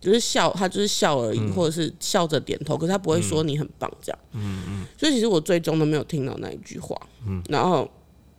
[0.00, 4.18] 就是笑，他就是笑而已，或者是笑着点头，可是他不会说你很棒这样。
[4.32, 4.86] 嗯嗯。
[4.96, 6.96] 所以其实我最终都没有听到那一句话。
[7.26, 7.42] 嗯。
[7.48, 7.90] 然后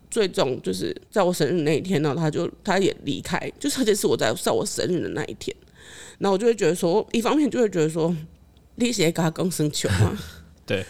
[0.10, 5.56] 最终就是在我生日那一天呢，他就他也离开，就是这次我在在我生日的那一天，
[6.18, 8.16] 然后我就会觉得说，一方面就会觉得说，
[8.76, 10.18] 你写给他更生球嘛。
[10.66, 10.86] 对。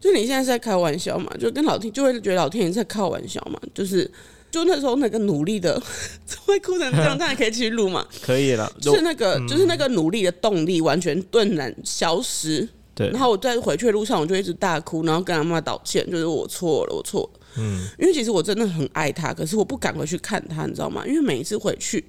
[0.00, 1.30] 就你现在是在开玩笑嘛？
[1.38, 3.58] 就跟老天就会觉得老天爷在开玩笑嘛？
[3.72, 4.10] 就是。
[4.50, 5.82] 就那时候那个努力的，
[6.46, 8.06] 会哭成这样，他还可以继续录嘛？
[8.22, 12.68] 可以了，就是那个，就是那个努力的动力完全顿然消失。
[12.94, 17.40] 对，然后我在回去的路上，我就一直大哭，然后跟阿妈道歉，就是我错了，我错了。
[17.56, 21.04] 嗯，因为其实我真的很爱他，可是我不敢回去看他，你知道吗？
[21.06, 22.04] 因为每一次回去，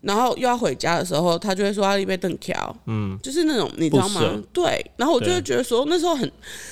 [0.00, 4.42] 然后又要回家的时候，他就会说他一杯邓条，嗯，就是那种你知道吗？
[4.52, 6.30] 对，然后我就会觉得说那时候很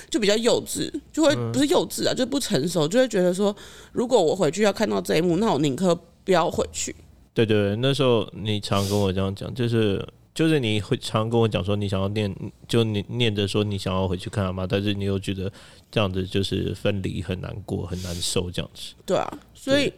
[0.08, 3.54] 就比较幼稚，就会不是幼稚啊，就不成熟，就会觉得说
[3.92, 6.94] 如果我回去要看到这一幕，那我宁可不要回去。
[7.32, 10.06] 对对，那时候你常跟我这样讲，就是。
[10.40, 12.34] 就是你会常跟我讲说你想要念，
[12.66, 15.52] 就你念着说你想要回去看阿妈，但是你又觉得
[15.90, 18.94] 这样子就是分离很难过很难受这样子。
[19.04, 19.92] 对啊，所以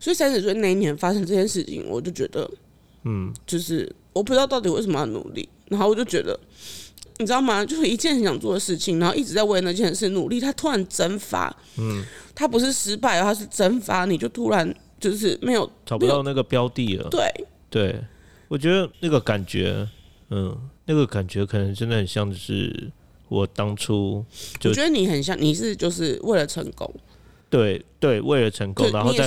[0.00, 2.50] 所以三十岁那一年发生这件事情，我就觉得，
[3.02, 6.40] 嗯，就是我不知道到底为什么要努力，然后我就觉得，
[7.18, 7.62] 你知道吗？
[7.62, 12.02] 就是一件很想做的事情，然后一直在为那件事努力，它突然蒸发，嗯，
[12.34, 17.06] 它不是失败，它是蒸发，你就突然就是没有找不到那个标的了。
[17.10, 17.30] 对
[17.68, 18.02] 对。
[18.54, 19.84] 我觉得那个感觉，
[20.30, 22.88] 嗯，那个感觉可能真的很像，是
[23.28, 24.24] 我当初。
[24.62, 26.88] 我觉得你很像，你是就是为了成功。
[27.50, 29.26] 对对，为了成功，然后在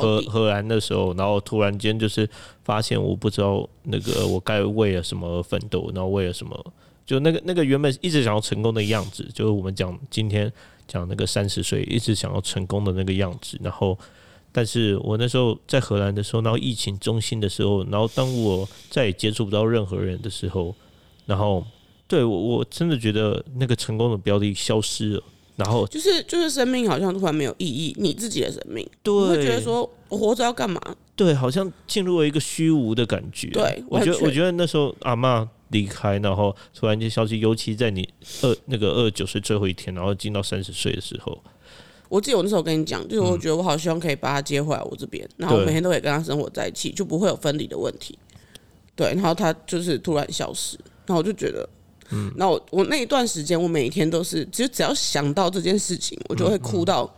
[0.00, 2.28] 荷荷兰的时候，然后突然间就是
[2.64, 6.74] 发现，我不知道那个我该为了什么而奋斗，然后为了什么，
[7.06, 10.52] 就那个那个原本一直想要成功的样子，就是我们讲今天
[10.88, 13.96] 讲那个三十岁一直想要成功的那个样子，然后。
[14.56, 20.72] 但是我那时候在荷兰的时候，然后疫情中心的时候，然后当我再也接触不到任何人的时候，
[21.26, 21.66] 然后
[22.06, 25.22] 对我我真的觉得那个成功的标的消失了，
[25.56, 30.80] 然后就是就是生命好像突然没有意义，你自己的生命，对，会觉得说我活着要干嘛？
[31.16, 33.48] 对，好像进入了一个虚无的感觉。
[33.48, 38.08] 对，我觉得我觉得那时候阿妈离开，然后突然间消失，尤其在你
[38.42, 41.42] 二那个二十九岁最后一天，然后进到三十岁的时候。
[42.08, 48.18] 我记得我那时候跟你讲，就是我觉得我好希望可以把他接回来我这边，然后每天都可以跟他生活在一起，就不会有分离的问题。
[48.96, 51.68] 对，然后他就是突然消失，然后我就觉得，
[52.10, 57.12] 嗯，那我我那一段时间，我每天都是，其实只要想到这件事情，我就会哭到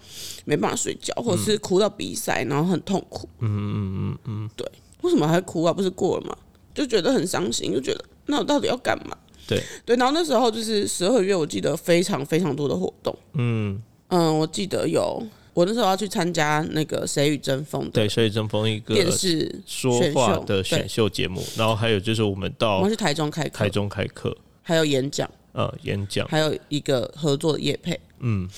[0.46, 3.28] 没办法睡觉，或者是哭到鼻塞，然后很痛苦。
[3.40, 4.66] 嗯嗯嗯嗯，对，
[5.02, 5.72] 为什么还会哭啊？
[5.72, 6.34] 不是过了吗？
[6.74, 9.14] 就觉得很伤心，就觉得那我到底要干嘛？
[9.46, 13.14] 对对，然后那时候就是十二月，我记得非常非常多的活动。
[13.34, 13.82] 嗯。
[14.08, 15.20] 嗯，我记得有，
[15.52, 28.48] 我那时候要去参加那个《谁与争锋》对，《谁与争锋》一个电视说话的选秀节目，然后还有就是我们到我们去台中开课，台中开课，还有演讲，呃，演讲，还有一个合作的业配，嗯，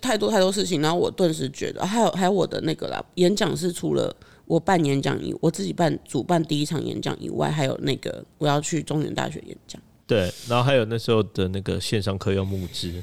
[0.00, 4.12] 太多太多事情，然后我顿时觉得，还有还有我的那个啦，演讲是除了
[4.46, 13.00] 我办演讲以我自己办主办第一场演讲以外，还有那个我要去中原大学演讲，对，然后还有那时候的那个线上课要募资。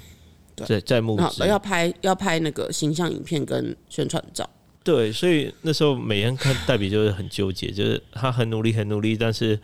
[0.55, 4.49] 在在募资，要拍要拍那个形象影片跟宣传照。
[4.83, 9.59] 对，所以那时候每天看黛比就是很纠结，就是他很努力很努力，但是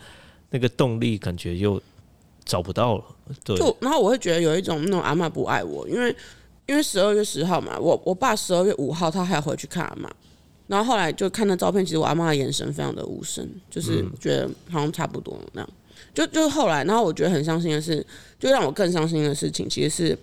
[0.50, 1.80] 那个动力感觉又
[2.44, 3.04] 找不到了。
[3.44, 6.16] 对，就然后我会觉得有一种那种阿妈不爱我，因为
[6.66, 10.10] 因为十二月十号嘛，我我爸十二月五号他还要回去看阿妈，
[10.66, 15.70] 然后后来就看那照片，其实我阿妈的眼神非常的无声，就是觉得好像差不多那样。
[16.16, 18.04] 就就后来，然后我觉得很伤心的是，
[18.40, 20.18] 就让我更伤心的事情，其实是。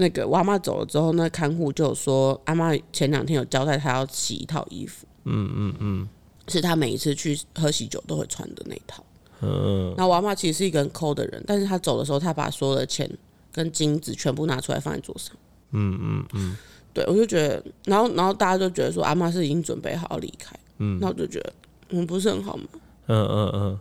[0.00, 6.08] 那个我阿妈走了之后，那看护就说阿妈前两天有交代她要洗一套衣服，嗯嗯嗯，
[6.48, 9.04] 是她每一次去喝喜酒都会穿的那一套。
[9.42, 13.10] 嗯，那我阿妈其实是一个很抠的人，但是她走的时候，她把所有的钱
[13.52, 15.36] 跟金子全部拿出来放在桌上。
[15.72, 16.56] 嗯嗯嗯，
[16.94, 21.52] 对，我就觉得，然后然后大家就觉得说阿妈是已经准备好要离开，嗯，那我就觉得
[21.90, 22.64] 我们不是很好吗？
[23.06, 23.80] 嗯嗯嗯。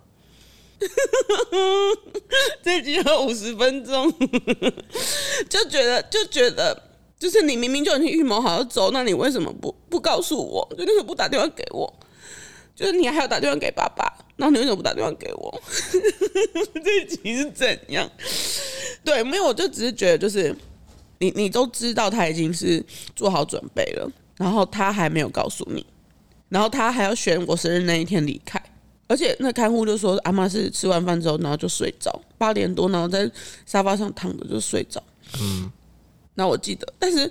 [2.63, 4.11] 这集要五十分钟，
[5.49, 6.81] 就觉得就觉得，
[7.19, 10.67] 就是你明明就已经预谋好要走，那你为什么不不告诉我？
[10.77, 11.93] 就为什么不打电话给我？
[12.75, 14.05] 就是你还要打电话给爸爸，
[14.37, 15.61] 那你为什么不打电话给我？
[16.81, 18.09] 这集是怎样？
[19.03, 20.55] 对，没有，我就只是觉得，就是
[21.17, 22.81] 你你都知道他已经是
[23.17, 25.85] 做好准备了，然后他还没有告诉你，
[26.47, 28.61] 然后他还要选我生日那一天离开。
[29.09, 33.29] 而且那看护就说，阿妈是吃完饭之后，然后就睡着，八点多，然后在
[33.65, 35.01] 沙发上躺着就睡着。
[35.41, 35.71] 嗯，
[36.35, 37.29] 那我记得，但是，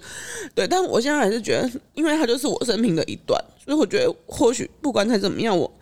[0.57, 5.72] 对，但我现在还是觉得，因为他就是我生命的一段，所以我觉得或许不管他怎么样，我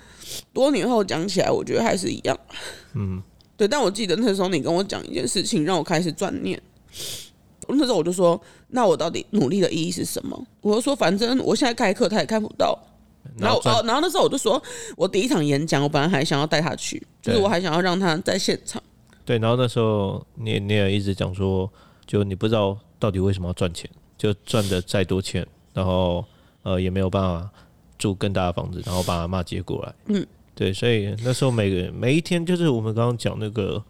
[0.52, 2.38] 多年后讲起来，我觉得还是一样。
[2.92, 3.22] 嗯，
[3.56, 6.60] 对，但我记得那时候你跟我讲一件事情，让我开始转念。
[7.68, 8.38] 那时候我就说，
[8.68, 10.46] 那我到底努力的意义是什么？
[10.60, 12.78] 我就说，反正我现在开课他也看不到。
[13.38, 14.62] 然后哦，然后那时候我就说，
[14.96, 18.82] 我第一场演讲，我本来还想要带他去，就是我还想要让他在现场。
[19.24, 21.70] 对，然后那时候你你也一直讲说，
[22.06, 26.24] 就你不知道到底为什么要赚钱，就赚的再多钱，然后
[26.62, 27.50] 呃也没有办法
[27.98, 29.94] 住更大的房子，然后把阿妈接过来。
[30.06, 33.82] 嗯，对，所以那时候每个人每一天就是我们刚刚讲那个。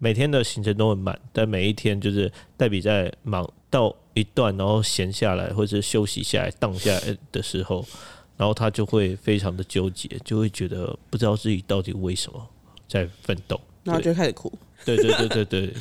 [0.00, 7.84] 每天的行程都很满，但每一天就是黛比在忙到一段，然后闲下来或者休息下来、荡下来的时候，
[8.38, 12.48] 然后他就会非常的纠结，就会觉得不知道自己到底为什么
[12.88, 14.50] 在奋斗，然后就开始哭。
[14.86, 15.74] 对对对对对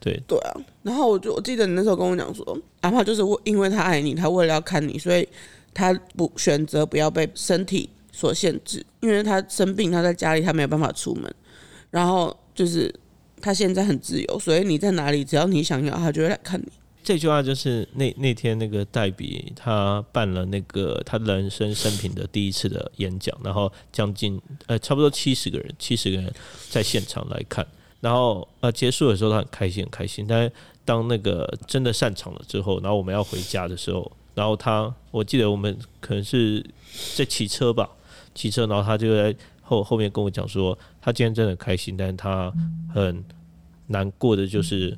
[0.00, 0.56] 对 对啊！
[0.82, 5.28] 然后我就我记得你那时候跟我讲说，哪怕就是为因为他爱你，他为了要看你，所以
[5.72, 11.32] 他不选择不要被身体所限制，因为他生病，他在家里他没有办法出门，
[11.90, 12.92] 然后就是。
[13.40, 16.72] 他现在很自由，所以你在哪里，只要你想要，他就会来看你。
[17.04, 26.32] 这句话就是那那天那个黛比他办了那个他人生生平的第一次的演讲，然后将近呃差不多七十个人，七十个人
[26.70, 27.64] 在现场来看，
[28.00, 30.50] 然后呃结束的时候他很开心很开心，但
[30.84, 36.64] 当那个真的散场了之后，然后我们要回家的时候，然后他我记得我们可能是
[37.14, 37.88] 在骑车吧，
[38.34, 39.36] 骑车，然后他就在。
[39.66, 42.52] 后后面跟我讲说，他今天真的很开心，但是他
[42.92, 43.24] 很
[43.86, 44.94] 难过的就是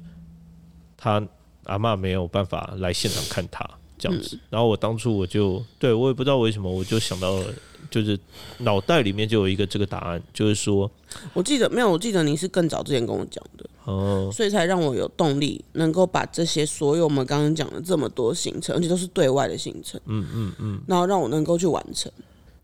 [0.97, 1.25] 他
[1.67, 4.39] 阿妈没有办法来现场看他这样子。
[4.51, 7.47] 然后我当初我就对我也不知道为什么，我就想到了，
[7.91, 8.19] 就是
[8.59, 10.91] 脑袋里面就有一个这个答案，就是说，
[11.33, 22.11] 我记得没有，我记得你是更早之前跟我讲的哦，所以才让我有动力能够把这些所有我们刚刚讲的这么多行程，而且都是对外的行程，嗯嗯嗯，然后让我能够去完成。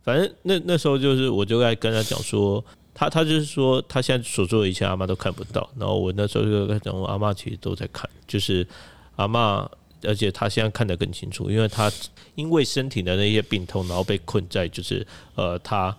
[0.02, 5.70] 反正那那时候就是，我就在跟他讲说，他他就是说，他现在所做的一切阿妈都看不到。
[5.78, 8.66] 然后我那时候就跟他讲，我阿妈其实都在看，就是
[9.16, 9.68] 阿妈，
[10.02, 11.90] 而且他现在看得更清楚，因为他
[12.34, 15.96] 因为身体的那些病痛，然后被困在就是呃他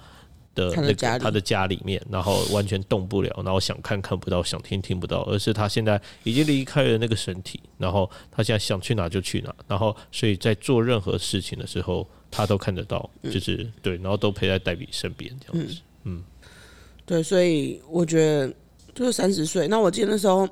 [0.56, 12.08] 的那个他的家里面，然后完全动不了，然后想看看不到，想听听不到，而是他现在已经离开了那个身体，然后他现在想去哪就去哪，然后所以在做任何事情的时候。
[12.36, 16.24] 他都看得到，就是对，然后都陪在黛比身边这样子，嗯，
[17.06, 18.52] 对，所以我觉得
[18.96, 19.68] 就是三十岁。
[19.68, 20.50] 那我记得那时候，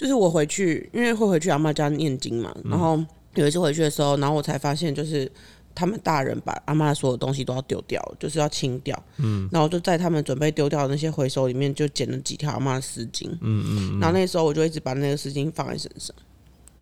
[0.00, 2.98] 就是我回去，因为会回去阿妈家念经嘛，然后
[3.34, 5.30] 有一次回去的时候，然后我才发现，就是
[5.74, 16.16] 他们大人把阿妈所有东西都要丢掉，就是要清掉，嗯，然后就在他们准备丢掉的那些回收里面，就捡了几条阿妈的丝巾，嗯嗯，然后那时候我就一直把那个丝巾放在身上，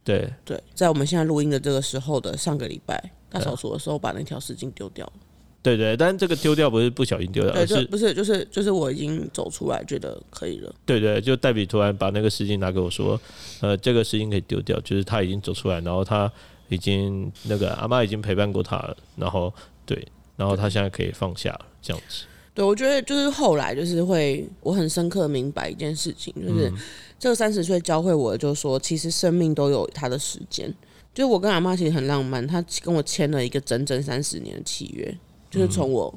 [0.05, 3.11] 对对，在我们现在录音的这个时候的上个礼拜。
[3.31, 5.13] 大扫除的时候把那条丝巾丢掉了。
[5.61, 10.75] 对对，但这个丢掉不是不小心丢掉，而是不是就是就是我已经走出来，觉得可以了。
[10.87, 13.21] 对对，就黛比突然把那个丝巾拿给我说
[13.61, 16.31] ：“呃，这个丝巾可以丢掉。”就是他已经走出来，然后他
[16.69, 19.53] 已经那个阿妈已经陪伴过他了，然后
[19.85, 20.07] 对，
[20.37, 22.25] 然后他现在可以放下了，这样子。
[22.55, 26.73] 对，我觉得就是后来就是会，我很深刻明白一件事情，就是
[27.19, 30.73] 这个三十岁教会我，就是说其实生命都有它的时间。
[31.15, 35.19] 就我跟阿妈其实很浪漫，她跟我签了一个整整三十年的契约，
[35.51, 36.13] 就是从我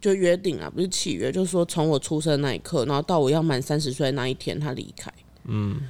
[0.00, 5.12] 就约定啊，不是契约，就是说从我出生那一刻，然后到我要满三十岁那一天，他离开。
[5.44, 5.80] 嗯，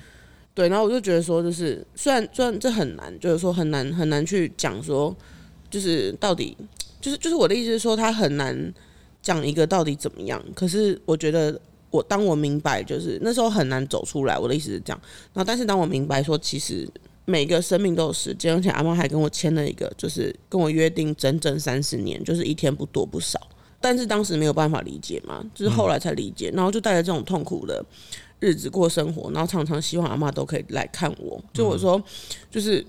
[0.55, 5.14] 对，然后我就觉得说，就是虽然虽然这很难，就是说很难很难去讲说，
[5.70, 6.57] 就是到底
[7.01, 8.74] 就是就是我的意思是说，他很难
[9.22, 10.43] 讲一个到底怎么样。
[10.55, 11.59] 可是我觉得
[11.90, 14.38] 我当我明白，就是那时候很难走出来。
[14.38, 15.01] 我的意思是这样，
[15.32, 16.88] 然后但是当我明白说，其实。
[17.33, 23.41] 每个生命都有时间，而且阿妈还跟我签了一个，就是跟我约定整整三十年，就是一天不多不少。
[23.80, 27.83] 但是当时没有办法理解嘛，就是后来才理解，然后就带着这种痛苦的
[28.39, 31.43] 日子过生活，然后常常希望阿妈都可以来看我。
[31.55, 32.01] 就我说，
[32.51, 32.85] 就是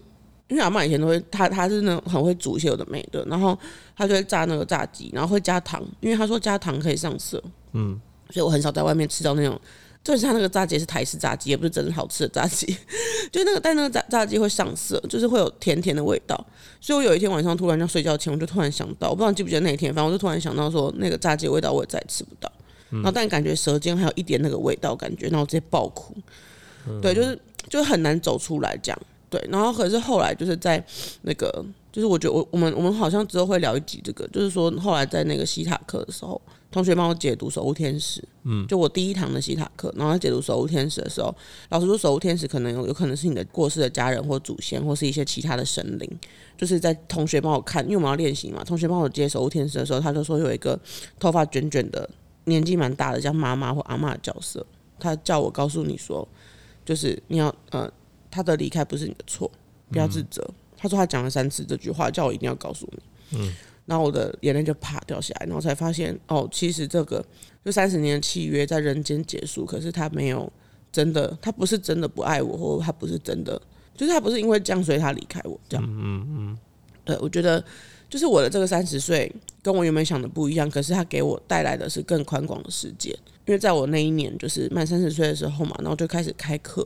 [0.49, 3.57] 因为阿妈以前都会，她她是那种很会煮一些有的没的，然后
[3.95, 7.41] 她就会炸那个炸鸡，然后会加糖，因为她说加糖可以上色。
[7.71, 7.97] 嗯，
[8.29, 9.57] 所以我很少在外面吃到那种。
[10.03, 12.65] 就是他那个炸鸡是台式炸鸡，也不是真的好吃的炸鸡，
[13.31, 16.45] 就那个但那个炸炸鸡会上色，就是会有甜甜的味道。
[16.81, 22.51] 所以我有一天晚上突然要睡觉前，我就突然想到，我不知道记不记得那一天，反正我就突然想到说，那个炸鸡味道我也再吃不到。
[22.89, 26.15] 然后但感觉舌尖还有一点那个味道，感觉，然后直接爆哭。
[27.01, 27.39] 对，就是
[27.69, 28.99] 就很难走出来这样。
[29.29, 30.85] 对，然后可是后来就是在
[31.21, 36.41] 那个，就是我觉得我我们我们好像之后会聊一集这个，就是说后来在那个西塔课的时候。
[36.73, 41.31] 同学帮我解读守护天使，嗯，就我第一堂的西塔课，然后解读守护天使的时候，
[41.69, 46.19] 老师说守护天使可能有有可能是你的过世的家人或祖先，或是一些其他的神灵。
[46.57, 48.63] 就是在同学帮我看，因为我们要练习嘛。
[48.63, 50.79] 同学帮我接守护天使的时候，他就说有一个
[51.19, 52.09] 头发卷卷的、
[52.45, 54.65] 年纪蛮大的，像妈妈或阿妈的角色，
[54.99, 56.27] 他叫我告诉你说，
[56.83, 57.87] 就是你要呃，
[58.31, 59.51] 他的离开不是你的错，
[59.91, 60.43] 不要自责。
[60.83, 63.37] 他说他讲了三次这句话，叫我一定要告诉你。
[63.37, 63.53] 嗯，
[63.85, 67.25] 然后我的眼泪就啪掉下来，然后才发现哦，其实这个
[67.63, 70.51] 就三十年的契约在人间结束，可是他没有
[70.91, 73.59] 真的，他不是真的不爱我，或他不是真的，
[73.95, 75.85] 就是他不是因为这样所以他离开我这样。
[75.87, 76.57] 嗯嗯，
[77.05, 77.63] 对我觉得
[78.09, 83.17] 就是我的这个三十岁跟我原本想的不一样，可是他给我带来的是更宽广的世界。
[83.45, 86.85] 因为在我那一年就是满三十岁的时候嘛，然后就开始开课，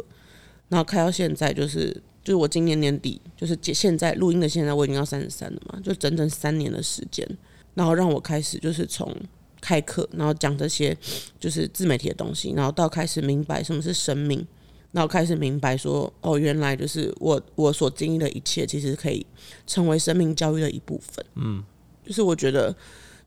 [0.69, 7.25] 然后开到现在就是就是我今年年底就是现在录音的现在我已经要三十三了嘛，就整整三年的时间，
[7.73, 9.15] 然后让我开始就是从
[9.61, 10.93] 开课，然后讲这些
[11.39, 14.45] 就是自媒体的东西，然后到开始明白什么是生命，
[14.91, 19.25] 然后开始明白说哦，原来就是我我所经历的一切其实可以
[19.65, 21.25] 成为生命教育的一部分。
[21.35, 21.63] 嗯，
[22.05, 22.75] 就是我觉得。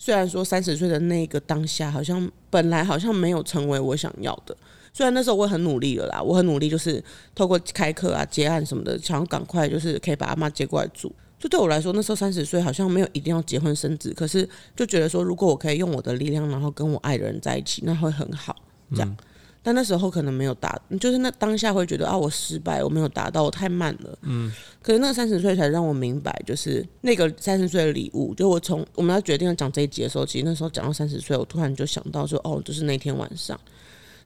[0.03, 4.57] 虽然说三十岁的那个当下，好像本来好像没有成为我想要的。
[4.93, 7.03] 虽然那时候我很努力了啦，我很努力，就是
[7.34, 11.12] 透过开课啊、结案什么的，想要赶快就是可以把阿妈接过来住。
[11.38, 18.55] 就对我来说，那时候三十岁好像没有一定要结婚生子，可是就觉得说，如果我可以用我的力量，然后跟我爱的人在一起，那会很好。
[18.93, 19.16] 这样。
[19.62, 24.18] 但那时候可能没有达，就是那当下会觉得啊，我失败，我没有达到，我太慢了。
[24.22, 24.51] 嗯。
[24.82, 28.34] 可是那三十岁才让我明白，就是那个三十岁的礼物。
[28.34, 33.59] 就我从我们要决定要讲这一集的时候，其实那时候讲到三十岁，我突然就想到说，哦，就是那天晚上，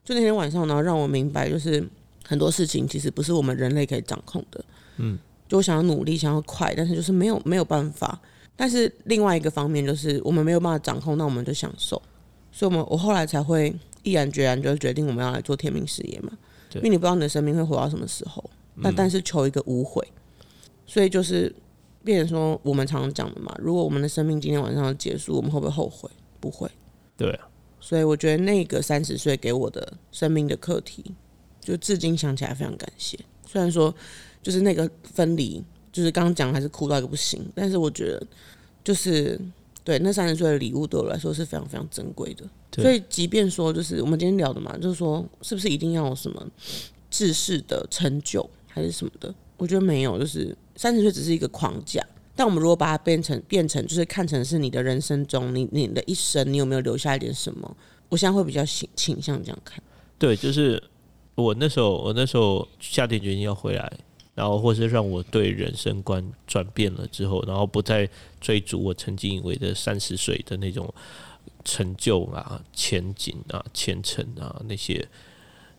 [0.05, 1.85] 就那天晚上，呢让我明白，就是
[2.25, 4.63] 很多事情其实不是我们人类可以掌控的。
[4.97, 5.19] 嗯。
[5.49, 8.17] 就我想要努力，想要快，但是就是没有没有办法。
[8.55, 12.01] 但是另外一个方面就是我们没有办法掌控，那我们就享受。
[12.53, 13.75] 所以，我们我后来才会。
[14.05, 16.31] 毅然决然就决定我们要来做天命事业嘛，
[16.75, 18.47] 因为你不知道你的生命会活到什么时候，
[18.83, 20.07] 但但是求一个无悔，
[20.85, 21.51] 所以就是
[22.03, 26.07] 变成说我们常常讲的嘛，如果我们的生命今天晚上要结束，我们会不会后悔？
[26.39, 26.69] 不会。
[27.17, 27.47] 对啊，
[27.85, 31.05] 所以我觉得那个三十岁给我的生命的课题，
[31.61, 33.15] 就至今想起来非常感谢。
[33.45, 33.93] 虽然说
[34.41, 38.25] 就是那个分离，就是刚刚讲还是哭到一个不行，但是我觉得
[38.83, 39.39] 就是
[39.83, 42.43] 对那三十岁的礼物对我来说是非常非常珍贵的。
[42.73, 46.43] 所以，即便说就是我们今天聊的嘛，就是说是不是一定要有什么
[47.11, 49.31] 知识的成就还是什么的？
[49.57, 52.03] 我觉得没有，就是三十岁只是一个框架。
[52.35, 57.77] 但我们如果把它变成变成，就是看成是你的人生中，你你的一生，你有没有留下一点什么？
[58.09, 59.81] 我现在会比较倾倾向这样看。
[60.19, 60.81] 对，就是
[61.35, 63.91] 我那时候，我那时候下定决心要回来，
[64.33, 68.09] 然后或是让我对人生观转变了之后，然后不再
[68.41, 70.93] 追逐我曾经以为的三十岁的那种。
[71.67, 75.03] 成就啊，前景啊，前程啊，那些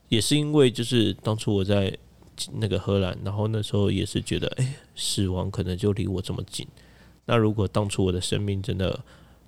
[0.08, 1.96] 也是因为就是当初我在
[2.54, 6.66] 那个荷兰，然后那时候也是觉得，哎，死亡可能就离我这么近。
[7.24, 8.98] 那如果当初我的生命真的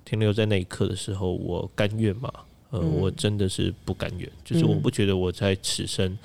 [0.03, 2.31] 停留在那一刻的时候，我甘愿吗？
[2.71, 4.29] 呃，我真的是不甘愿。
[4.43, 6.17] 就是我不觉得我在此生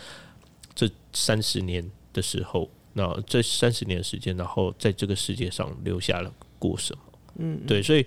[0.75, 7.03] 这三十年的时候，那这三十年的时间，然后在这个世界上留下了过什么？
[7.37, 8.05] 嗯，对，所以。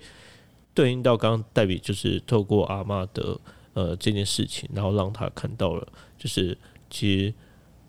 [0.74, 3.36] 对应到刚刚代比，就是透过阿妈的
[3.74, 5.88] 呃这件事情，然后让他看到了，
[6.20, 6.56] 就是
[6.88, 7.34] 其实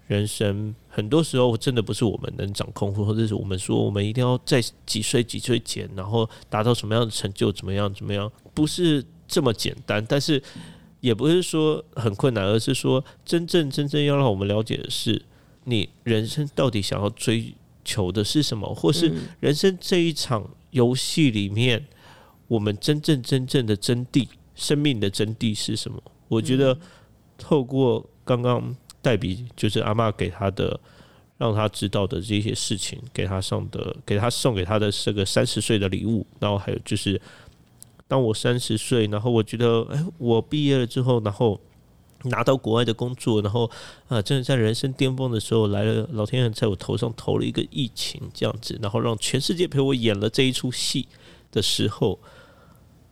[0.08, 10.04] 人生很多时候真的不是我们能掌控，或者是我们说我们一定要在几岁几岁前，然后达到什么样的成就，怎么样怎么样，不是这么简单。
[10.08, 10.42] 但是
[10.98, 15.22] 也不是说很困难，而是说真正真正要让我们了解的是，
[15.64, 17.54] 你人生到底想要追
[17.84, 21.86] 求的是什么，或是人生这一场游戏里面。
[22.48, 26.02] 我们真正真正的真谛，生命的真谛是什么？
[26.28, 26.78] 我觉得
[27.36, 30.78] 透过刚刚代笔，就是阿妈给他的，
[31.36, 37.20] 让他知道的这些事情，给他上的，给他送给他的这个三十岁的礼物，然后还有就是，
[38.06, 41.60] 当我三十岁，然后我觉得，哎，我毕业了之后，然后
[42.24, 43.70] 拿到国外的工作，然后
[44.08, 51.06] 啊，真的在人生巅峰的时候来了，老天爷在我头上投了一个疫情，这样子，然后让全世界陪我演了这一出戏
[51.52, 52.18] 的时候。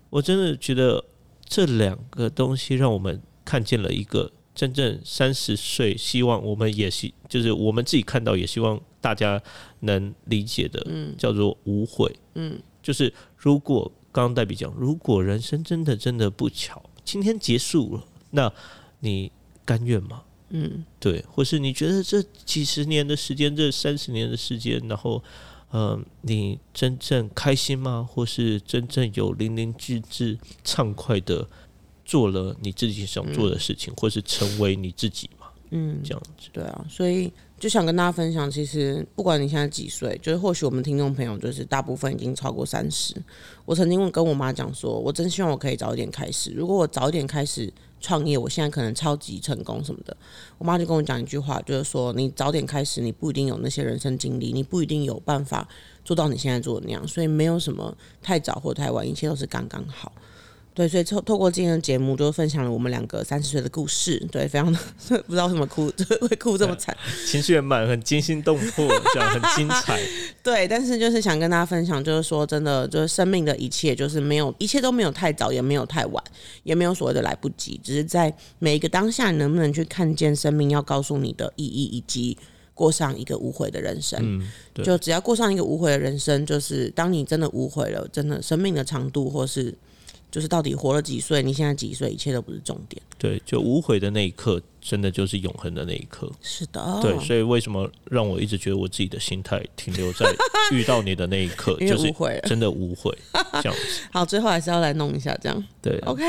[0.09, 1.05] 我真的觉得
[1.45, 9.41] 这两个东西让我们看见了一个真正三十岁，希望我们也希就是我们自己看到，也希望大家
[9.81, 18.53] 能理解的，嗯，叫做无悔，嗯，就是如果刚刚代比讲，如果人生真的真的不巧，今天结束了，那
[19.01, 19.31] 你
[19.65, 20.23] 甘愿吗？
[20.49, 25.23] 嗯，对，或是你觉得这几十年的时间，这三十年的时间，然后。
[25.71, 28.09] 呃，你真正开心吗？
[28.09, 31.47] 或是真正有淋漓尽致、畅快的
[32.07, 35.49] 做了你自己想做的事情，或是成为你自己嘛？
[35.71, 36.49] 嗯，这样子。
[36.53, 43.15] 对啊，所以就想跟大家分享，其实不管你现在几岁，就是或许我们听众朋友就是大部分已经超过三十。
[43.65, 46.53] 我曾经跟我妈讲说，我真希望我可以早一点开始。
[46.53, 50.17] 如果我早一点开始创业，我现在可能超级成功什么的。
[50.59, 55.69] 我妈就跟我讲一句话，就是说你早点开始，你不一定有那些人生经历，你不一定有办法
[56.05, 57.09] 做到你现在做的那样。
[57.09, 57.93] 所以没有什么
[58.23, 60.13] 太早或太晚，一切都是刚刚好。
[60.77, 64.23] 对，所以透透过今天的节目，就分享了我们两个三十岁的故事。
[64.31, 64.79] 对，非常的
[65.27, 66.95] 不知道为什么哭，会哭这么惨，
[67.27, 69.99] 情绪很满，很惊心动魄，这样很精彩。
[70.45, 76.23] 对，但是就是想跟大家分享，就是说真的，就是生命的一切，就是没有一切都没有太早，也没有太晚，
[76.63, 82.37] 也没有所谓的来不及，只是在每一个当下，你能不能去看见生命要告诉你的意义，以及
[82.75, 84.21] 过上一个无悔的人生。
[84.23, 89.75] 嗯，就只要过上一个无悔的人生，就是当你真的无悔了，真的生命的长度，或是。
[90.37, 91.43] 就是到底活了几岁？
[91.43, 92.11] 你现在几岁？
[92.11, 93.01] 一切都不是重点。
[93.17, 94.61] 对，就无悔的那一刻。
[94.89, 100.25] 真的就是永恒的那一刻，是的，对，所以为什么让我一直觉得我自己的心态停留在
[100.71, 102.15] 遇到你的那一刻， 就是
[102.45, 103.13] 真的无悔
[103.55, 104.03] 这样子。
[104.13, 106.23] 好，最后还是要来弄一下，这样对，OK。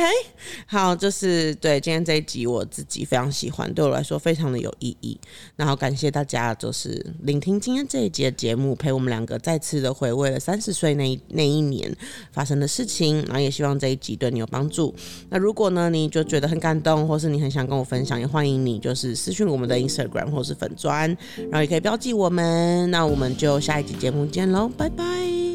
[0.66, 5.20] 好，就是对今天这一集我自己非常喜欢，对我来说非常的有意义。
[5.55, 11.95] 然后感谢大家，就是聆听今天这一集的节目，陪我们两个再次的回味了三十岁那那一年
[12.32, 13.18] 发生的事情。
[13.26, 14.95] 然后也希望这一集对你有帮助。
[15.30, 18.47] 那如果呢，你就觉得很感动，或是你很想跟我分享，也欢迎。
[18.48, 21.10] 欢迎你，就是私讯我们的 Instagram 或是粉砖，
[21.52, 22.89] 然后也可以标记我们。
[22.89, 25.04] 那我们就下一集节目见喽，拜拜！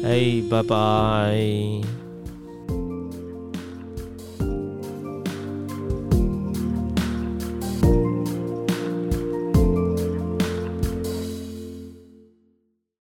[0.03, 2.02] 哎，拜拜。